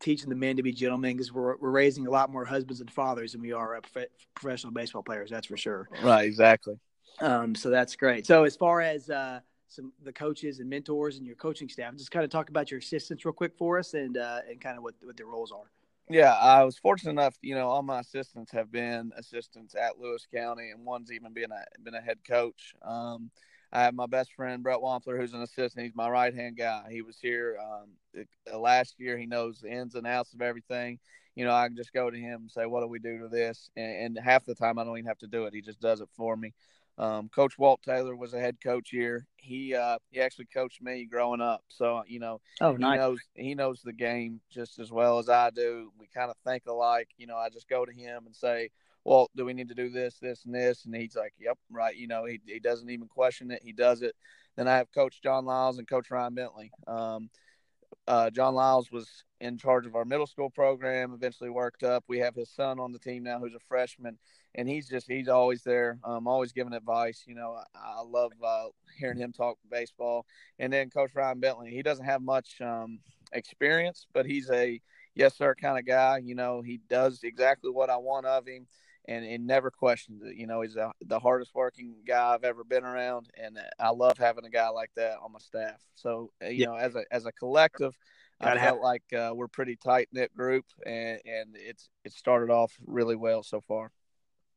teaching 0.00 0.28
the 0.28 0.34
men 0.34 0.56
to 0.56 0.62
be 0.62 0.72
gentlemen 0.72 1.16
because 1.16 1.32
we're 1.32 1.56
we're 1.56 1.70
raising 1.70 2.06
a 2.06 2.10
lot 2.10 2.30
more 2.30 2.44
husbands 2.44 2.80
and 2.80 2.90
fathers 2.90 3.32
than 3.32 3.40
we 3.40 3.52
are 3.52 3.76
uh, 3.76 3.80
prof- 3.92 4.08
professional 4.34 4.72
baseball 4.72 5.02
players, 5.02 5.30
that's 5.30 5.46
for 5.46 5.56
sure. 5.56 5.88
Right, 6.02 6.24
exactly. 6.24 6.78
Um 7.20 7.54
so 7.54 7.70
that's 7.70 7.96
great. 7.96 8.26
So 8.26 8.44
as 8.44 8.56
far 8.56 8.80
as 8.80 9.10
uh 9.10 9.40
some 9.68 9.92
the 10.02 10.12
coaches 10.12 10.60
and 10.60 10.70
mentors 10.70 11.18
and 11.18 11.26
your 11.26 11.36
coaching 11.36 11.68
staff, 11.68 11.94
just 11.94 12.10
kind 12.10 12.24
of 12.24 12.30
talk 12.30 12.48
about 12.48 12.70
your 12.70 12.80
assistants 12.80 13.24
real 13.24 13.32
quick 13.32 13.52
for 13.58 13.78
us 13.78 13.94
and 13.94 14.16
uh 14.16 14.40
and 14.48 14.60
kind 14.60 14.76
of 14.76 14.82
what 14.82 14.94
what 15.02 15.16
their 15.16 15.26
roles 15.26 15.52
are. 15.52 15.70
Yeah, 16.10 16.32
I 16.32 16.64
was 16.64 16.78
fortunate 16.78 17.10
enough. 17.10 17.36
You 17.42 17.54
know, 17.54 17.68
all 17.68 17.82
my 17.82 18.00
assistants 18.00 18.50
have 18.52 18.72
been 18.72 19.12
assistants 19.16 19.74
at 19.74 19.98
Lewis 19.98 20.26
County, 20.32 20.70
and 20.70 20.84
one's 20.84 21.12
even 21.12 21.32
been 21.32 21.52
a 21.52 21.64
been 21.82 21.94
a 21.94 22.00
head 22.00 22.18
coach. 22.26 22.74
Um, 22.82 23.30
I 23.72 23.82
have 23.82 23.94
my 23.94 24.06
best 24.06 24.32
friend 24.32 24.62
Brett 24.62 24.80
Wampler, 24.80 25.18
who's 25.18 25.34
an 25.34 25.42
assistant. 25.42 25.84
He's 25.84 25.94
my 25.94 26.08
right 26.08 26.34
hand 26.34 26.56
guy. 26.56 26.84
He 26.90 27.02
was 27.02 27.18
here 27.20 27.58
um, 27.62 28.24
uh, 28.52 28.58
last 28.58 28.94
year. 28.98 29.18
He 29.18 29.26
knows 29.26 29.60
the 29.60 29.70
ins 29.70 29.94
and 29.94 30.06
outs 30.06 30.32
of 30.32 30.40
everything. 30.40 30.98
You 31.34 31.44
know, 31.44 31.54
I 31.54 31.68
can 31.68 31.76
just 31.76 31.92
go 31.92 32.10
to 32.10 32.18
him 32.18 32.42
and 32.42 32.50
say, 32.50 32.66
"What 32.66 32.80
do 32.80 32.88
we 32.88 32.98
do 32.98 33.18
to 33.20 33.28
this?" 33.28 33.70
And, 33.76 34.16
and 34.16 34.18
half 34.18 34.44
the 34.44 34.54
time, 34.54 34.78
I 34.78 34.84
don't 34.84 34.96
even 34.98 35.06
have 35.08 35.18
to 35.18 35.26
do 35.26 35.44
it. 35.44 35.54
He 35.54 35.60
just 35.60 35.80
does 35.80 36.00
it 36.00 36.08
for 36.16 36.36
me. 36.36 36.52
Um, 36.96 37.28
coach 37.28 37.56
Walt 37.58 37.80
Taylor 37.84 38.16
was 38.16 38.34
a 38.34 38.40
head 38.40 38.56
coach 38.62 38.90
here. 38.90 39.24
He 39.36 39.72
uh, 39.74 39.98
he 40.10 40.20
actually 40.20 40.46
coached 40.46 40.82
me 40.82 41.04
growing 41.04 41.40
up, 41.40 41.62
so 41.68 42.02
you 42.08 42.18
know 42.18 42.40
Oh, 42.60 42.74
he 42.74 42.82
knows 42.82 43.20
he 43.34 43.54
knows 43.54 43.82
the 43.82 43.92
game 43.92 44.40
just 44.50 44.80
as 44.80 44.90
well 44.90 45.18
as 45.20 45.28
I 45.28 45.50
do. 45.50 45.92
We 45.96 46.08
kind 46.12 46.30
of 46.30 46.36
think 46.44 46.64
alike. 46.66 47.10
You 47.16 47.28
know, 47.28 47.36
I 47.36 47.50
just 47.50 47.68
go 47.68 47.84
to 47.84 47.92
him 47.92 48.26
and 48.26 48.34
say, 48.34 48.70
"Well, 49.08 49.30
do 49.34 49.44
we 49.44 49.54
need 49.54 49.68
to 49.68 49.74
do 49.74 49.88
this, 49.88 50.18
this, 50.20 50.44
and 50.44 50.54
this?" 50.54 50.84
And 50.84 50.94
he's 50.94 51.16
like, 51.16 51.32
"Yep, 51.38 51.58
right." 51.70 51.96
You 51.96 52.08
know, 52.08 52.24
he 52.26 52.40
he 52.46 52.60
doesn't 52.60 52.90
even 52.90 53.08
question 53.08 53.50
it. 53.50 53.62
He 53.64 53.72
does 53.72 54.02
it. 54.02 54.14
Then 54.56 54.68
I 54.68 54.76
have 54.76 54.92
Coach 54.92 55.22
John 55.22 55.46
Lyles 55.46 55.78
and 55.78 55.88
Coach 55.88 56.10
Ryan 56.10 56.34
Bentley. 56.34 56.70
Um, 56.86 57.30
uh, 58.06 58.30
John 58.30 58.54
Lyles 58.54 58.90
was 58.90 59.24
in 59.40 59.56
charge 59.56 59.86
of 59.86 59.94
our 59.94 60.04
middle 60.04 60.26
school 60.26 60.50
program. 60.50 61.12
Eventually 61.14 61.50
worked 61.50 61.82
up. 61.82 62.04
We 62.08 62.18
have 62.18 62.34
his 62.34 62.50
son 62.50 62.78
on 62.78 62.92
the 62.92 62.98
team 62.98 63.22
now, 63.22 63.38
who's 63.38 63.54
a 63.54 63.60
freshman, 63.68 64.18
and 64.54 64.68
he's 64.68 64.88
just 64.88 65.06
he's 65.06 65.28
always 65.28 65.62
there, 65.62 65.98
um, 66.04 66.26
always 66.26 66.52
giving 66.52 66.74
advice. 66.74 67.24
You 67.26 67.34
know, 67.34 67.56
I, 67.74 68.00
I 68.00 68.02
love 68.02 68.32
uh, 68.44 68.66
hearing 68.98 69.18
him 69.18 69.32
talk 69.32 69.58
baseball. 69.70 70.26
And 70.58 70.72
then 70.72 70.90
Coach 70.90 71.14
Ryan 71.14 71.40
Bentley, 71.40 71.70
he 71.70 71.82
doesn't 71.82 72.04
have 72.04 72.22
much 72.22 72.60
um, 72.60 72.98
experience, 73.32 74.06
but 74.12 74.26
he's 74.26 74.50
a 74.50 74.80
yes 75.14 75.36
sir 75.36 75.54
kind 75.54 75.78
of 75.78 75.86
guy. 75.86 76.18
You 76.18 76.34
know, 76.34 76.62
he 76.62 76.80
does 76.88 77.20
exactly 77.22 77.70
what 77.70 77.90
I 77.90 77.96
want 77.96 78.26
of 78.26 78.46
him. 78.46 78.66
And, 79.08 79.24
and 79.24 79.46
never 79.46 79.70
questions 79.70 80.22
it. 80.22 80.36
You 80.36 80.46
know, 80.46 80.60
he's 80.60 80.76
a, 80.76 80.92
the 81.00 81.18
hardest 81.18 81.54
working 81.54 81.94
guy 82.06 82.34
I've 82.34 82.44
ever 82.44 82.62
been 82.62 82.84
around, 82.84 83.30
and 83.42 83.58
I 83.80 83.88
love 83.88 84.18
having 84.18 84.44
a 84.44 84.50
guy 84.50 84.68
like 84.68 84.90
that 84.96 85.16
on 85.24 85.32
my 85.32 85.38
staff. 85.38 85.80
So, 85.94 86.30
uh, 86.44 86.48
you 86.48 86.60
Yeah. 86.60 86.66
know, 86.66 86.74
as 86.76 86.94
a 86.94 87.04
as 87.10 87.24
a 87.24 87.32
collective, 87.32 87.96
Gotta 88.40 88.60
I 88.60 88.64
felt 88.64 88.82
like 88.82 89.02
uh, 89.14 89.32
we're 89.34 89.48
pretty 89.48 89.76
tight 89.76 90.08
knit 90.12 90.34
group, 90.36 90.66
and, 90.84 91.18
and 91.24 91.56
it's 91.56 91.88
it 92.04 92.12
started 92.12 92.52
off 92.52 92.72
really 92.86 93.16
well 93.16 93.42
so 93.42 93.62
far. 93.62 93.92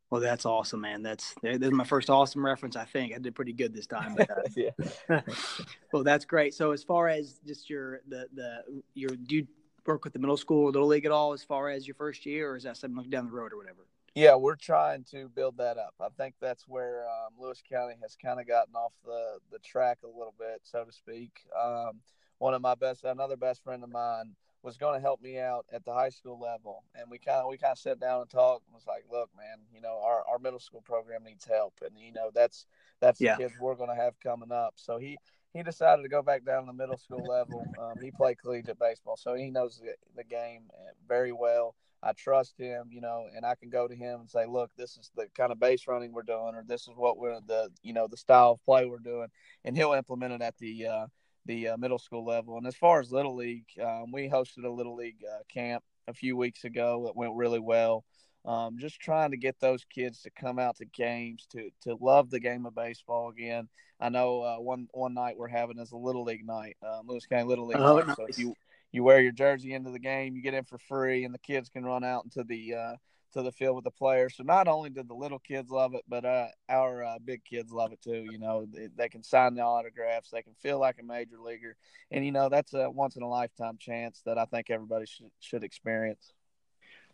Well, 0.09 0.19
that's 0.19 0.45
awesome, 0.45 0.81
man. 0.81 1.01
That's 1.01 1.33
this 1.41 1.57
is 1.61 1.71
my 1.71 1.85
first 1.85 2.09
awesome 2.09 2.45
reference. 2.45 2.75
I 2.75 2.83
think 2.83 3.15
I 3.15 3.19
did 3.19 3.33
pretty 3.33 3.53
good 3.53 3.73
this 3.73 3.87
time. 3.87 4.17
Uh, 4.19 4.25
yeah. 4.57 4.71
well, 5.93 6.03
that's 6.03 6.25
great. 6.25 6.53
So, 6.53 6.71
as 6.71 6.83
far 6.83 7.07
as 7.07 7.39
just 7.47 7.69
your 7.69 8.01
the 8.09 8.27
the 8.33 8.81
your 8.93 9.11
do 9.11 9.37
you 9.37 9.47
work 9.85 10.03
with 10.03 10.11
the 10.11 10.19
middle 10.19 10.35
school 10.35 10.65
or 10.65 10.71
little 10.71 10.89
league 10.89 11.05
at 11.05 11.13
all? 11.13 11.31
As 11.31 11.43
far 11.45 11.69
as 11.69 11.87
your 11.87 11.95
first 11.95 12.25
year, 12.25 12.51
or 12.51 12.57
is 12.57 12.63
that 12.63 12.75
something 12.75 13.09
down 13.09 13.25
the 13.25 13.31
road 13.31 13.53
or 13.53 13.57
whatever? 13.57 13.87
Yeah, 14.13 14.35
we're 14.35 14.55
trying 14.57 15.05
to 15.11 15.29
build 15.29 15.57
that 15.57 15.77
up. 15.77 15.93
I 16.01 16.09
think 16.17 16.35
that's 16.41 16.67
where 16.67 17.05
um, 17.05 17.33
Lewis 17.39 17.63
County 17.69 17.95
has 18.01 18.17
kind 18.21 18.41
of 18.41 18.47
gotten 18.47 18.75
off 18.75 18.91
the, 19.05 19.39
the 19.51 19.59
track 19.59 19.99
a 20.03 20.07
little 20.07 20.33
bit, 20.37 20.59
so 20.63 20.83
to 20.83 20.91
speak. 20.91 21.31
Um, 21.57 22.01
one 22.39 22.53
of 22.53 22.61
my 22.61 22.75
best, 22.75 23.05
another 23.05 23.37
best 23.37 23.63
friend 23.63 23.83
of 23.83 23.89
mine, 23.89 24.35
was 24.63 24.77
going 24.77 24.95
to 24.95 25.01
help 25.01 25.21
me 25.21 25.39
out 25.39 25.65
at 25.71 25.83
the 25.85 25.93
high 25.93 26.09
school 26.09 26.39
level, 26.39 26.83
and 26.93 27.09
we 27.09 27.17
kind 27.17 27.39
of 27.39 27.47
we 27.47 27.57
kind 27.57 27.71
of 27.71 27.79
sat 27.79 27.99
down 27.99 28.21
and 28.21 28.29
talked. 28.29 28.67
And 28.67 28.75
was 28.75 28.85
like, 28.85 29.05
look, 29.11 29.29
man, 29.35 29.57
you 29.73 29.81
know, 29.81 30.01
our, 30.03 30.23
our 30.29 30.37
middle 30.39 30.59
school 30.59 30.81
program 30.81 31.23
needs 31.23 31.45
help, 31.45 31.73
and 31.83 31.97
you 31.97 32.11
know 32.11 32.29
that's 32.33 32.65
that's 32.99 33.19
Yeah. 33.19 33.37
the 33.37 33.43
kids 33.43 33.53
we're 33.59 33.75
going 33.75 33.89
to 33.89 33.95
have 33.95 34.19
coming 34.19 34.51
up. 34.51 34.73
So 34.75 34.97
he 34.99 35.19
he 35.53 35.63
decided 35.63 36.03
to 36.03 36.09
go 36.09 36.21
back 36.21 36.43
down 36.45 36.61
to 36.63 36.67
the 36.67 36.73
middle 36.73 36.97
school 36.97 37.25
level. 37.25 37.73
Um, 37.79 37.99
he 38.01 38.11
played 38.11 38.37
collegiate 38.39 38.77
baseball, 38.77 39.17
so 39.17 39.33
he 39.33 39.49
knows 39.49 39.79
the, 39.79 39.95
the 40.15 40.23
game 40.23 40.69
uh, 40.73 40.91
very 41.07 41.31
well. 41.31 41.75
I 42.03 42.13
trust 42.13 42.57
him, 42.57 42.87
you 42.89 43.01
know, 43.01 43.27
and 43.35 43.45
I 43.45 43.55
can 43.55 43.69
go 43.69 43.87
to 43.87 43.95
him 43.95 44.21
and 44.21 44.29
say, 44.29 44.45
"Look, 44.45 44.71
this 44.75 44.97
is 44.97 45.11
the 45.15 45.27
kind 45.35 45.51
of 45.51 45.59
base 45.59 45.87
running 45.87 46.11
we're 46.11 46.23
doing, 46.23 46.55
or 46.55 46.63
this 46.65 46.87
is 46.87 46.95
what 46.95 47.17
we're 47.17 47.39
the, 47.45 47.69
you 47.83 47.93
know, 47.93 48.07
the 48.07 48.17
style 48.17 48.51
of 48.51 48.65
play 48.65 48.85
we're 48.85 48.99
doing," 48.99 49.27
and 49.63 49.77
he'll 49.77 49.93
implement 49.93 50.33
it 50.33 50.41
at 50.41 50.57
the 50.57 50.87
uh, 50.87 51.07
the 51.45 51.69
uh, 51.69 51.77
middle 51.77 51.99
school 51.99 52.25
level. 52.25 52.57
And 52.57 52.65
as 52.65 52.75
far 52.75 52.99
as 52.99 53.11
little 53.11 53.35
league, 53.35 53.65
um, 53.81 54.11
we 54.11 54.29
hosted 54.29 54.65
a 54.65 54.69
little 54.69 54.95
league 54.95 55.23
uh, 55.27 55.43
camp 55.47 55.83
a 56.07 56.13
few 56.13 56.35
weeks 56.35 56.63
ago. 56.63 57.07
It 57.07 57.15
went 57.15 57.35
really 57.35 57.59
well. 57.59 58.03
Um, 58.43 58.77
just 58.79 58.99
trying 58.99 59.31
to 59.31 59.37
get 59.37 59.59
those 59.59 59.85
kids 59.85 60.23
to 60.23 60.31
come 60.31 60.57
out 60.57 60.77
to 60.77 60.85
games 60.85 61.45
to 61.51 61.69
to 61.81 61.95
love 62.01 62.31
the 62.31 62.39
game 62.39 62.65
of 62.65 62.73
baseball 62.73 63.29
again. 63.29 63.69
I 63.99 64.09
know 64.09 64.41
uh, 64.41 64.55
one 64.55 64.87
one 64.93 65.13
night 65.13 65.37
we're 65.37 65.47
having 65.47 65.77
is 65.77 65.91
a 65.91 65.97
little 65.97 66.23
league 66.23 66.45
night, 66.45 66.77
um, 66.81 67.05
Lewis 67.05 67.27
County 67.27 67.43
Little 67.43 67.67
League. 67.67 67.77
Oh, 67.79 67.99
night. 67.99 68.15
So 68.15 68.25
if 68.25 68.39
you 68.39 68.55
you 68.91 69.03
wear 69.03 69.21
your 69.21 69.31
jersey 69.31 69.73
into 69.73 69.91
the 69.91 69.99
game, 69.99 70.35
you 70.35 70.41
get 70.41 70.53
in 70.53 70.65
for 70.65 70.77
free, 70.77 71.23
and 71.23 71.33
the 71.33 71.39
kids 71.39 71.69
can 71.69 71.85
run 71.85 72.03
out 72.03 72.23
into 72.25 72.43
the 72.43 72.73
uh, 72.73 72.95
to 73.33 73.41
the 73.41 73.51
field 73.51 73.75
with 73.75 73.85
the 73.85 73.91
players. 73.91 74.35
So 74.35 74.43
not 74.43 74.67
only 74.67 74.89
did 74.89 75.07
the 75.07 75.13
little 75.13 75.39
kids 75.39 75.71
love 75.71 75.93
it, 75.93 76.03
but 76.07 76.25
uh, 76.25 76.47
our 76.69 77.03
uh, 77.03 77.19
big 77.23 77.43
kids 77.45 77.71
love 77.71 77.93
it 77.93 78.01
too. 78.01 78.25
You 78.29 78.37
know, 78.37 78.65
they, 78.69 78.89
they 78.95 79.09
can 79.09 79.23
sign 79.23 79.55
the 79.55 79.61
autographs, 79.61 80.29
they 80.29 80.41
can 80.41 80.53
feel 80.61 80.79
like 80.79 80.97
a 80.99 81.03
major 81.03 81.37
leaguer, 81.39 81.75
and 82.11 82.25
you 82.25 82.31
know 82.31 82.49
that's 82.49 82.73
a 82.73 82.89
once 82.89 83.15
in 83.15 83.23
a 83.23 83.29
lifetime 83.29 83.77
chance 83.79 84.21
that 84.25 84.37
I 84.37 84.45
think 84.45 84.69
everybody 84.69 85.05
should 85.05 85.31
should 85.39 85.63
experience. 85.63 86.33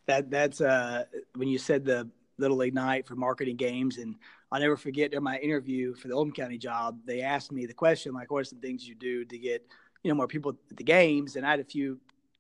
That 0.07 0.31
that's 0.31 0.61
uh 0.61 1.05
when 1.35 1.47
you 1.47 1.57
said 1.57 1.85
the 1.85 2.09
little 2.39 2.57
league 2.57 2.73
night 2.73 3.07
for 3.07 3.15
marketing 3.15 3.55
games 3.55 3.97
and 3.97 4.15
I'll 4.51 4.61
never 4.61 4.77
forget 4.77 5.13
in 5.13 5.23
my 5.23 5.37
interview 5.39 5.95
for 5.95 6.07
the 6.07 6.13
Oldham 6.13 6.33
County 6.33 6.57
job, 6.57 6.99
they 7.05 7.21
asked 7.21 7.51
me 7.51 7.65
the 7.65 7.73
question 7.73 8.13
like, 8.13 8.31
"What 8.31 8.41
are 8.41 8.45
some 8.45 8.61
things 8.61 8.87
you 8.87 8.95
do 8.95 9.25
to 9.25 9.37
get 9.37 9.67
you 10.03 10.09
know 10.09 10.15
more 10.15 10.27
people 10.27 10.55
at 10.71 10.77
the 10.77 10.83
games?" 10.83 11.35
And 11.35 11.45
I 11.45 11.51
had 11.51 11.59
a 11.59 11.65
few 11.65 11.99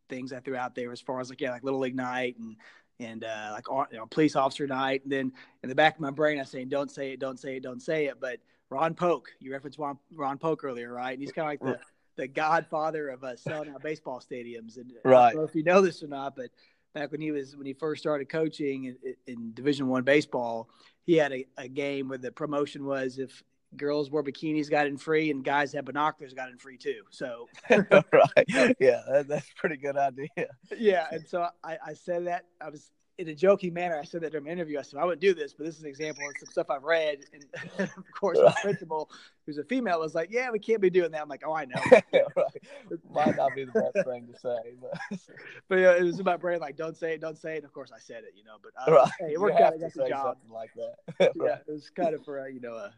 things 0.09 0.31
I 0.33 0.39
threw 0.39 0.55
out 0.55 0.75
there 0.75 0.91
as 0.91 1.01
far 1.01 1.19
as 1.19 1.29
like 1.29 1.41
yeah, 1.41 1.51
like 1.51 1.63
Little 1.63 1.79
League 1.79 1.95
night 1.95 2.37
and 2.39 2.55
and 2.99 3.23
uh, 3.23 3.51
like 3.53 3.65
you 3.91 3.97
know, 3.97 4.05
police 4.07 4.35
officer 4.35 4.67
night. 4.67 5.03
And 5.03 5.11
then 5.11 5.31
in 5.63 5.69
the 5.69 5.75
back 5.75 5.95
of 5.95 6.01
my 6.01 6.11
brain, 6.11 6.37
I 6.37 6.41
was 6.41 6.49
saying, 6.49 6.69
"Don't 6.69 6.91
say 6.91 7.13
it, 7.13 7.19
don't 7.19 7.39
say 7.39 7.57
it, 7.57 7.63
don't 7.63 7.81
say 7.81 8.05
it." 8.05 8.19
But 8.19 8.39
Ron 8.69 8.95
Polk, 8.95 9.29
you 9.39 9.51
referenced 9.51 9.79
Ron, 9.79 9.97
Ron 10.13 10.37
Polk 10.37 10.63
earlier, 10.63 10.93
right? 10.93 11.11
And 11.11 11.21
he's 11.21 11.31
kind 11.31 11.45
of 11.45 11.67
like 11.67 11.77
the 11.77 11.79
the 12.17 12.27
godfather 12.27 13.09
of 13.09 13.23
uh, 13.23 13.35
selling 13.35 13.69
out 13.69 13.83
baseball 13.83 14.19
stadiums. 14.19 14.77
And 14.77 14.91
right. 15.03 15.27
I 15.27 15.31
don't 15.31 15.41
know 15.41 15.47
if 15.47 15.55
you 15.55 15.63
know 15.63 15.81
this 15.81 16.03
or 16.03 16.07
not, 16.07 16.35
but 16.35 16.49
back 16.93 17.11
when 17.11 17.21
he 17.21 17.31
was 17.31 17.55
when 17.55 17.65
he 17.65 17.73
first 17.73 18.01
started 18.01 18.27
coaching 18.27 18.85
in, 18.85 18.97
in 19.27 19.53
Division 19.53 19.87
One 19.87 20.03
baseball, 20.03 20.69
he 21.05 21.15
had 21.15 21.31
a, 21.31 21.45
a 21.57 21.67
game 21.67 22.09
where 22.09 22.17
the 22.17 22.31
promotion 22.31 22.85
was 22.85 23.19
if 23.19 23.43
girls 23.75 24.09
wore 24.09 24.23
bikinis 24.23 24.69
got 24.69 24.87
in 24.87 24.97
free 24.97 25.29
and 25.29 25.43
guys 25.43 25.73
had 25.73 25.85
binoculars 25.85 26.33
got 26.33 26.49
in 26.49 26.57
free 26.57 26.77
too. 26.77 27.01
So 27.09 27.47
right, 27.69 28.45
yeah, 28.79 29.01
that, 29.09 29.25
that's 29.27 29.49
pretty 29.55 29.77
good 29.77 29.97
idea. 29.97 30.27
Yeah, 30.77 31.07
and 31.11 31.27
so 31.27 31.47
I, 31.63 31.77
I 31.85 31.93
said 31.93 32.27
that 32.27 32.45
I 32.61 32.69
was 32.69 32.91
in 33.17 33.27
a 33.29 33.35
joking 33.35 33.73
manner, 33.73 33.97
I 33.97 34.03
said 34.03 34.21
that 34.21 34.31
during 34.31 34.45
my 34.45 34.51
interview. 34.51 34.77
I 34.77 34.83
said 34.83 34.99
I 34.99 35.03
wouldn't 35.03 35.21
do 35.21 35.33
this, 35.33 35.53
but 35.53 35.65
this 35.65 35.75
is 35.75 35.81
an 35.81 35.89
example 35.89 36.23
of 36.27 36.33
some 36.39 36.51
stuff 36.51 36.69
I've 36.69 36.83
read. 36.83 37.19
And 37.33 37.45
of 37.79 38.11
course, 38.13 38.37
right. 38.39 38.53
the 38.55 38.61
principal, 38.61 39.09
who's 39.45 39.57
a 39.57 39.63
female, 39.63 39.99
was 39.99 40.13
like, 40.13 40.29
"Yeah, 40.31 40.51
we 40.51 40.59
can't 40.59 40.81
be 40.81 40.89
doing 40.89 41.11
that." 41.11 41.21
I'm 41.21 41.29
like, 41.29 41.43
"Oh, 41.45 41.53
I 41.53 41.65
know." 41.65 41.81
right. 41.91 42.03
It 42.13 42.99
might 43.11 43.35
not 43.35 43.55
be 43.55 43.65
the 43.65 43.71
best 43.71 44.05
thing 44.07 44.27
to 44.27 44.39
say, 44.39 44.75
but 44.79 45.19
but 45.67 45.75
yeah, 45.77 45.95
it 45.95 46.03
was 46.03 46.19
in 46.19 46.25
my 46.25 46.37
brain 46.37 46.59
like, 46.59 46.77
"Don't 46.77 46.95
say 46.95 47.13
it, 47.13 47.21
don't 47.21 47.37
say 47.37 47.53
it." 47.53 47.57
And 47.57 47.65
of 47.65 47.73
course, 47.73 47.91
I 47.93 47.99
said 47.99 48.23
it, 48.23 48.33
you 48.35 48.43
know. 48.43 48.57
But 48.61 48.71
uh, 48.79 48.95
right. 48.95 49.11
hey, 49.19 49.33
it 49.33 49.41
worked 49.41 49.59
out. 49.59 49.73
I 49.73 49.77
got 49.77 49.93
the 49.93 50.07
job. 50.07 50.37
like 50.49 50.71
that. 50.75 51.31
yeah, 51.35 51.57
it 51.67 51.71
was 51.71 51.89
kind 51.89 52.13
of 52.13 52.23
for 52.23 52.45
a, 52.45 52.51
you 52.51 52.59
know 52.59 52.73
a. 52.73 52.93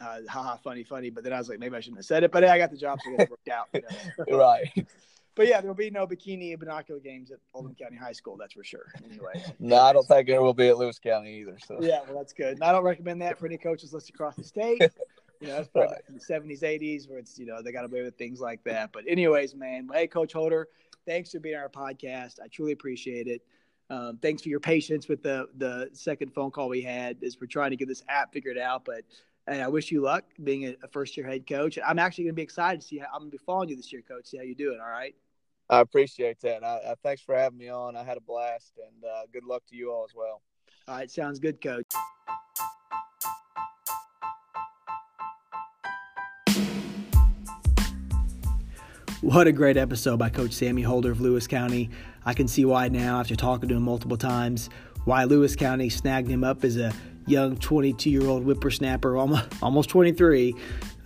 Uh, 0.00 0.18
haha, 0.28 0.56
funny, 0.56 0.84
funny. 0.84 1.10
But 1.10 1.24
then 1.24 1.32
I 1.32 1.38
was 1.38 1.48
like, 1.48 1.58
maybe 1.58 1.76
I 1.76 1.80
shouldn't 1.80 1.98
have 1.98 2.06
said 2.06 2.24
it. 2.24 2.32
But 2.32 2.42
hey, 2.42 2.50
I 2.50 2.58
got 2.58 2.70
the 2.70 2.76
job, 2.76 2.98
so 3.04 3.14
it 3.18 3.30
worked 3.30 3.48
out. 3.48 3.68
You 3.72 3.82
know? 4.28 4.38
right 4.38 4.86
but 5.34 5.48
yeah, 5.48 5.60
there'll 5.60 5.74
be 5.74 5.90
no 5.90 6.06
bikini 6.06 6.58
binocular 6.58 7.00
games 7.00 7.30
at 7.30 7.38
Oldham 7.52 7.74
County 7.74 7.96
High 7.96 8.12
School. 8.12 8.36
That's 8.36 8.54
for 8.54 8.64
sure. 8.64 8.86
Anyway, 9.04 9.42
no, 9.58 9.80
I 9.80 9.92
don't 9.92 10.06
think 10.06 10.28
there 10.28 10.42
will 10.42 10.54
be 10.54 10.68
at 10.68 10.78
Lewis 10.78 10.98
County 10.98 11.40
either. 11.40 11.58
So 11.66 11.78
yeah, 11.80 12.00
well, 12.06 12.18
that's 12.18 12.32
good. 12.32 12.54
And 12.54 12.62
I 12.62 12.72
don't 12.72 12.84
recommend 12.84 13.20
that 13.22 13.38
for 13.38 13.46
any 13.46 13.58
coaches 13.58 13.92
listed 13.92 14.14
across 14.14 14.36
the 14.36 14.44
state. 14.44 14.82
You 15.40 15.48
know, 15.48 15.58
it's 15.58 15.68
probably 15.68 15.92
right. 15.92 16.02
in 16.08 16.14
the 16.14 16.20
seventies, 16.20 16.62
eighties, 16.62 17.06
where 17.06 17.18
it's 17.18 17.38
you 17.38 17.44
know 17.44 17.60
they 17.60 17.72
got 17.72 17.84
away 17.84 18.02
with 18.02 18.16
things 18.16 18.40
like 18.40 18.62
that. 18.64 18.92
But 18.92 19.02
anyways, 19.06 19.54
man, 19.54 19.88
hey, 19.92 20.06
Coach 20.06 20.32
Holder, 20.32 20.68
thanks 21.06 21.32
for 21.32 21.40
being 21.40 21.56
on 21.56 21.62
our 21.62 21.68
podcast. 21.68 22.40
I 22.42 22.46
truly 22.46 22.72
appreciate 22.72 23.26
it. 23.26 23.42
Um, 23.90 24.16
thanks 24.22 24.42
for 24.42 24.48
your 24.48 24.60
patience 24.60 25.06
with 25.06 25.22
the 25.22 25.48
the 25.58 25.90
second 25.92 26.32
phone 26.32 26.50
call 26.50 26.68
we 26.68 26.80
had 26.80 27.18
as 27.22 27.36
we're 27.38 27.48
trying 27.48 27.70
to 27.70 27.76
get 27.76 27.88
this 27.88 28.04
app 28.08 28.32
figured 28.32 28.56
out. 28.56 28.86
But 28.86 29.02
and 29.46 29.62
I 29.62 29.68
wish 29.68 29.90
you 29.90 30.00
luck 30.00 30.24
being 30.42 30.64
a, 30.66 30.76
a 30.82 30.88
first 30.88 31.16
year 31.16 31.26
head 31.26 31.46
coach. 31.46 31.78
I'm 31.84 31.98
actually 31.98 32.24
going 32.24 32.34
to 32.34 32.36
be 32.36 32.42
excited 32.42 32.80
to 32.80 32.86
see 32.86 32.98
how 32.98 33.06
I'm 33.12 33.20
going 33.20 33.30
to 33.30 33.38
be 33.38 33.44
following 33.44 33.68
you 33.68 33.76
this 33.76 33.92
year, 33.92 34.02
coach. 34.02 34.26
See 34.26 34.36
how 34.36 34.42
you 34.42 34.54
do 34.54 34.72
it. 34.72 34.80
All 34.80 34.90
right. 34.90 35.14
I 35.70 35.80
appreciate 35.80 36.40
that. 36.40 36.62
I, 36.62 36.76
I, 36.90 36.94
thanks 37.02 37.22
for 37.22 37.34
having 37.34 37.58
me 37.58 37.70
on. 37.70 37.96
I 37.96 38.04
had 38.04 38.18
a 38.18 38.20
blast, 38.20 38.72
and 38.76 39.04
uh, 39.04 39.22
good 39.32 39.44
luck 39.44 39.62
to 39.70 39.76
you 39.76 39.90
all 39.90 40.04
as 40.04 40.14
well. 40.14 40.42
All 40.86 40.96
right, 40.96 41.10
sounds 41.10 41.38
good, 41.38 41.60
Coach. 41.62 41.86
What 49.22 49.46
a 49.46 49.52
great 49.52 49.78
episode 49.78 50.18
by 50.18 50.28
Coach 50.28 50.52
Sammy 50.52 50.82
Holder 50.82 51.10
of 51.10 51.22
Lewis 51.22 51.46
County. 51.46 51.88
I 52.26 52.34
can 52.34 52.46
see 52.46 52.66
why 52.66 52.88
now, 52.88 53.20
after 53.20 53.34
talking 53.34 53.70
to 53.70 53.74
him 53.74 53.82
multiple 53.82 54.18
times, 54.18 54.68
why 55.04 55.24
Lewis 55.24 55.56
County 55.56 55.88
snagged 55.88 56.28
him 56.28 56.44
up 56.44 56.64
as 56.64 56.76
a 56.76 56.92
young 57.26 57.56
22 57.56 58.10
year 58.10 58.26
old 58.26 58.44
whippersnapper, 58.44 59.16
almost, 59.16 59.48
almost 59.62 59.88
23, 59.90 60.54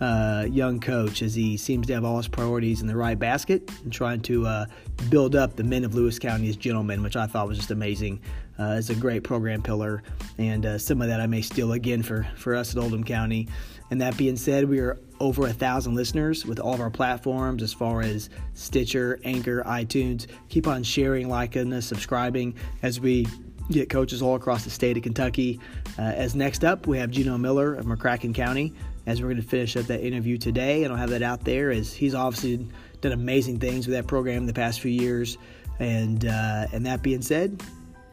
uh, 0.01 0.45
young 0.49 0.79
coach, 0.79 1.21
as 1.21 1.33
he 1.35 1.57
seems 1.57 1.87
to 1.87 1.93
have 1.93 2.05
all 2.05 2.17
his 2.17 2.27
priorities 2.27 2.81
in 2.81 2.87
the 2.87 2.95
right 2.95 3.17
basket 3.17 3.69
and 3.83 3.91
trying 3.91 4.21
to 4.21 4.45
uh, 4.45 4.65
build 5.09 5.35
up 5.35 5.55
the 5.55 5.63
men 5.63 5.83
of 5.83 5.95
Lewis 5.95 6.19
County 6.19 6.49
as 6.49 6.55
gentlemen, 6.55 7.03
which 7.03 7.15
I 7.15 7.27
thought 7.27 7.47
was 7.47 7.57
just 7.57 7.71
amazing. 7.71 8.21
Uh, 8.57 8.81
a 8.89 8.95
great 8.95 9.23
program 9.23 9.61
pillar, 9.61 10.03
and 10.37 10.65
uh, 10.65 10.77
some 10.77 11.01
of 11.01 11.07
that 11.07 11.21
I 11.21 11.27
may 11.27 11.41
steal 11.41 11.71
again 11.71 12.03
for, 12.03 12.27
for 12.35 12.55
us 12.55 12.75
at 12.75 12.81
Oldham 12.81 13.05
County. 13.05 13.47
And 13.89 14.01
that 14.01 14.17
being 14.17 14.35
said, 14.35 14.67
we 14.67 14.79
are 14.79 14.99
over 15.21 15.47
a 15.47 15.53
thousand 15.53 15.95
listeners 15.95 16.45
with 16.45 16.59
all 16.59 16.73
of 16.73 16.81
our 16.81 16.89
platforms 16.89 17.63
as 17.63 17.71
far 17.71 18.01
as 18.01 18.29
Stitcher, 18.55 19.17
Anchor, 19.23 19.63
iTunes. 19.63 20.27
Keep 20.49 20.67
on 20.67 20.83
sharing, 20.83 21.29
liking 21.29 21.71
us, 21.71 21.85
subscribing 21.85 22.53
as 22.83 22.99
we 22.99 23.27
get 23.71 23.89
coaches 23.89 24.21
all 24.21 24.35
across 24.35 24.63
the 24.63 24.69
state 24.69 24.97
of 24.97 25.03
Kentucky. 25.03 25.59
Uh, 25.97 26.01
as 26.01 26.35
next 26.35 26.63
up, 26.63 26.87
we 26.87 26.97
have 26.97 27.11
Gino 27.11 27.37
Miller 27.37 27.75
of 27.75 27.85
McCracken 27.85 28.33
County. 28.33 28.73
As 29.05 29.21
we're 29.21 29.29
going 29.29 29.41
to 29.41 29.47
finish 29.47 29.75
up 29.75 29.85
that 29.87 30.05
interview 30.05 30.37
today, 30.37 30.83
and 30.83 30.93
I'll 30.93 30.99
have 30.99 31.09
that 31.09 31.23
out 31.23 31.43
there. 31.43 31.71
As 31.71 31.93
he's 31.93 32.13
obviously 32.13 32.67
done 33.01 33.11
amazing 33.11 33.59
things 33.59 33.87
with 33.87 33.95
that 33.95 34.05
program 34.05 34.45
the 34.45 34.53
past 34.53 34.81
few 34.81 34.91
years. 34.91 35.37
And 35.79 36.25
uh, 36.25 36.67
and 36.73 36.85
that 36.85 37.01
being 37.01 37.21
said, 37.21 37.63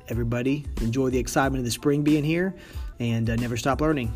everybody 0.09 0.65
enjoy 0.81 1.11
the 1.11 1.19
excitement 1.19 1.59
of 1.59 1.65
the 1.65 1.71
spring 1.71 2.03
being 2.03 2.25
here, 2.25 2.55
and 2.99 3.29
uh, 3.29 3.37
never 3.37 3.57
stop 3.57 3.81
learning. 3.81 4.13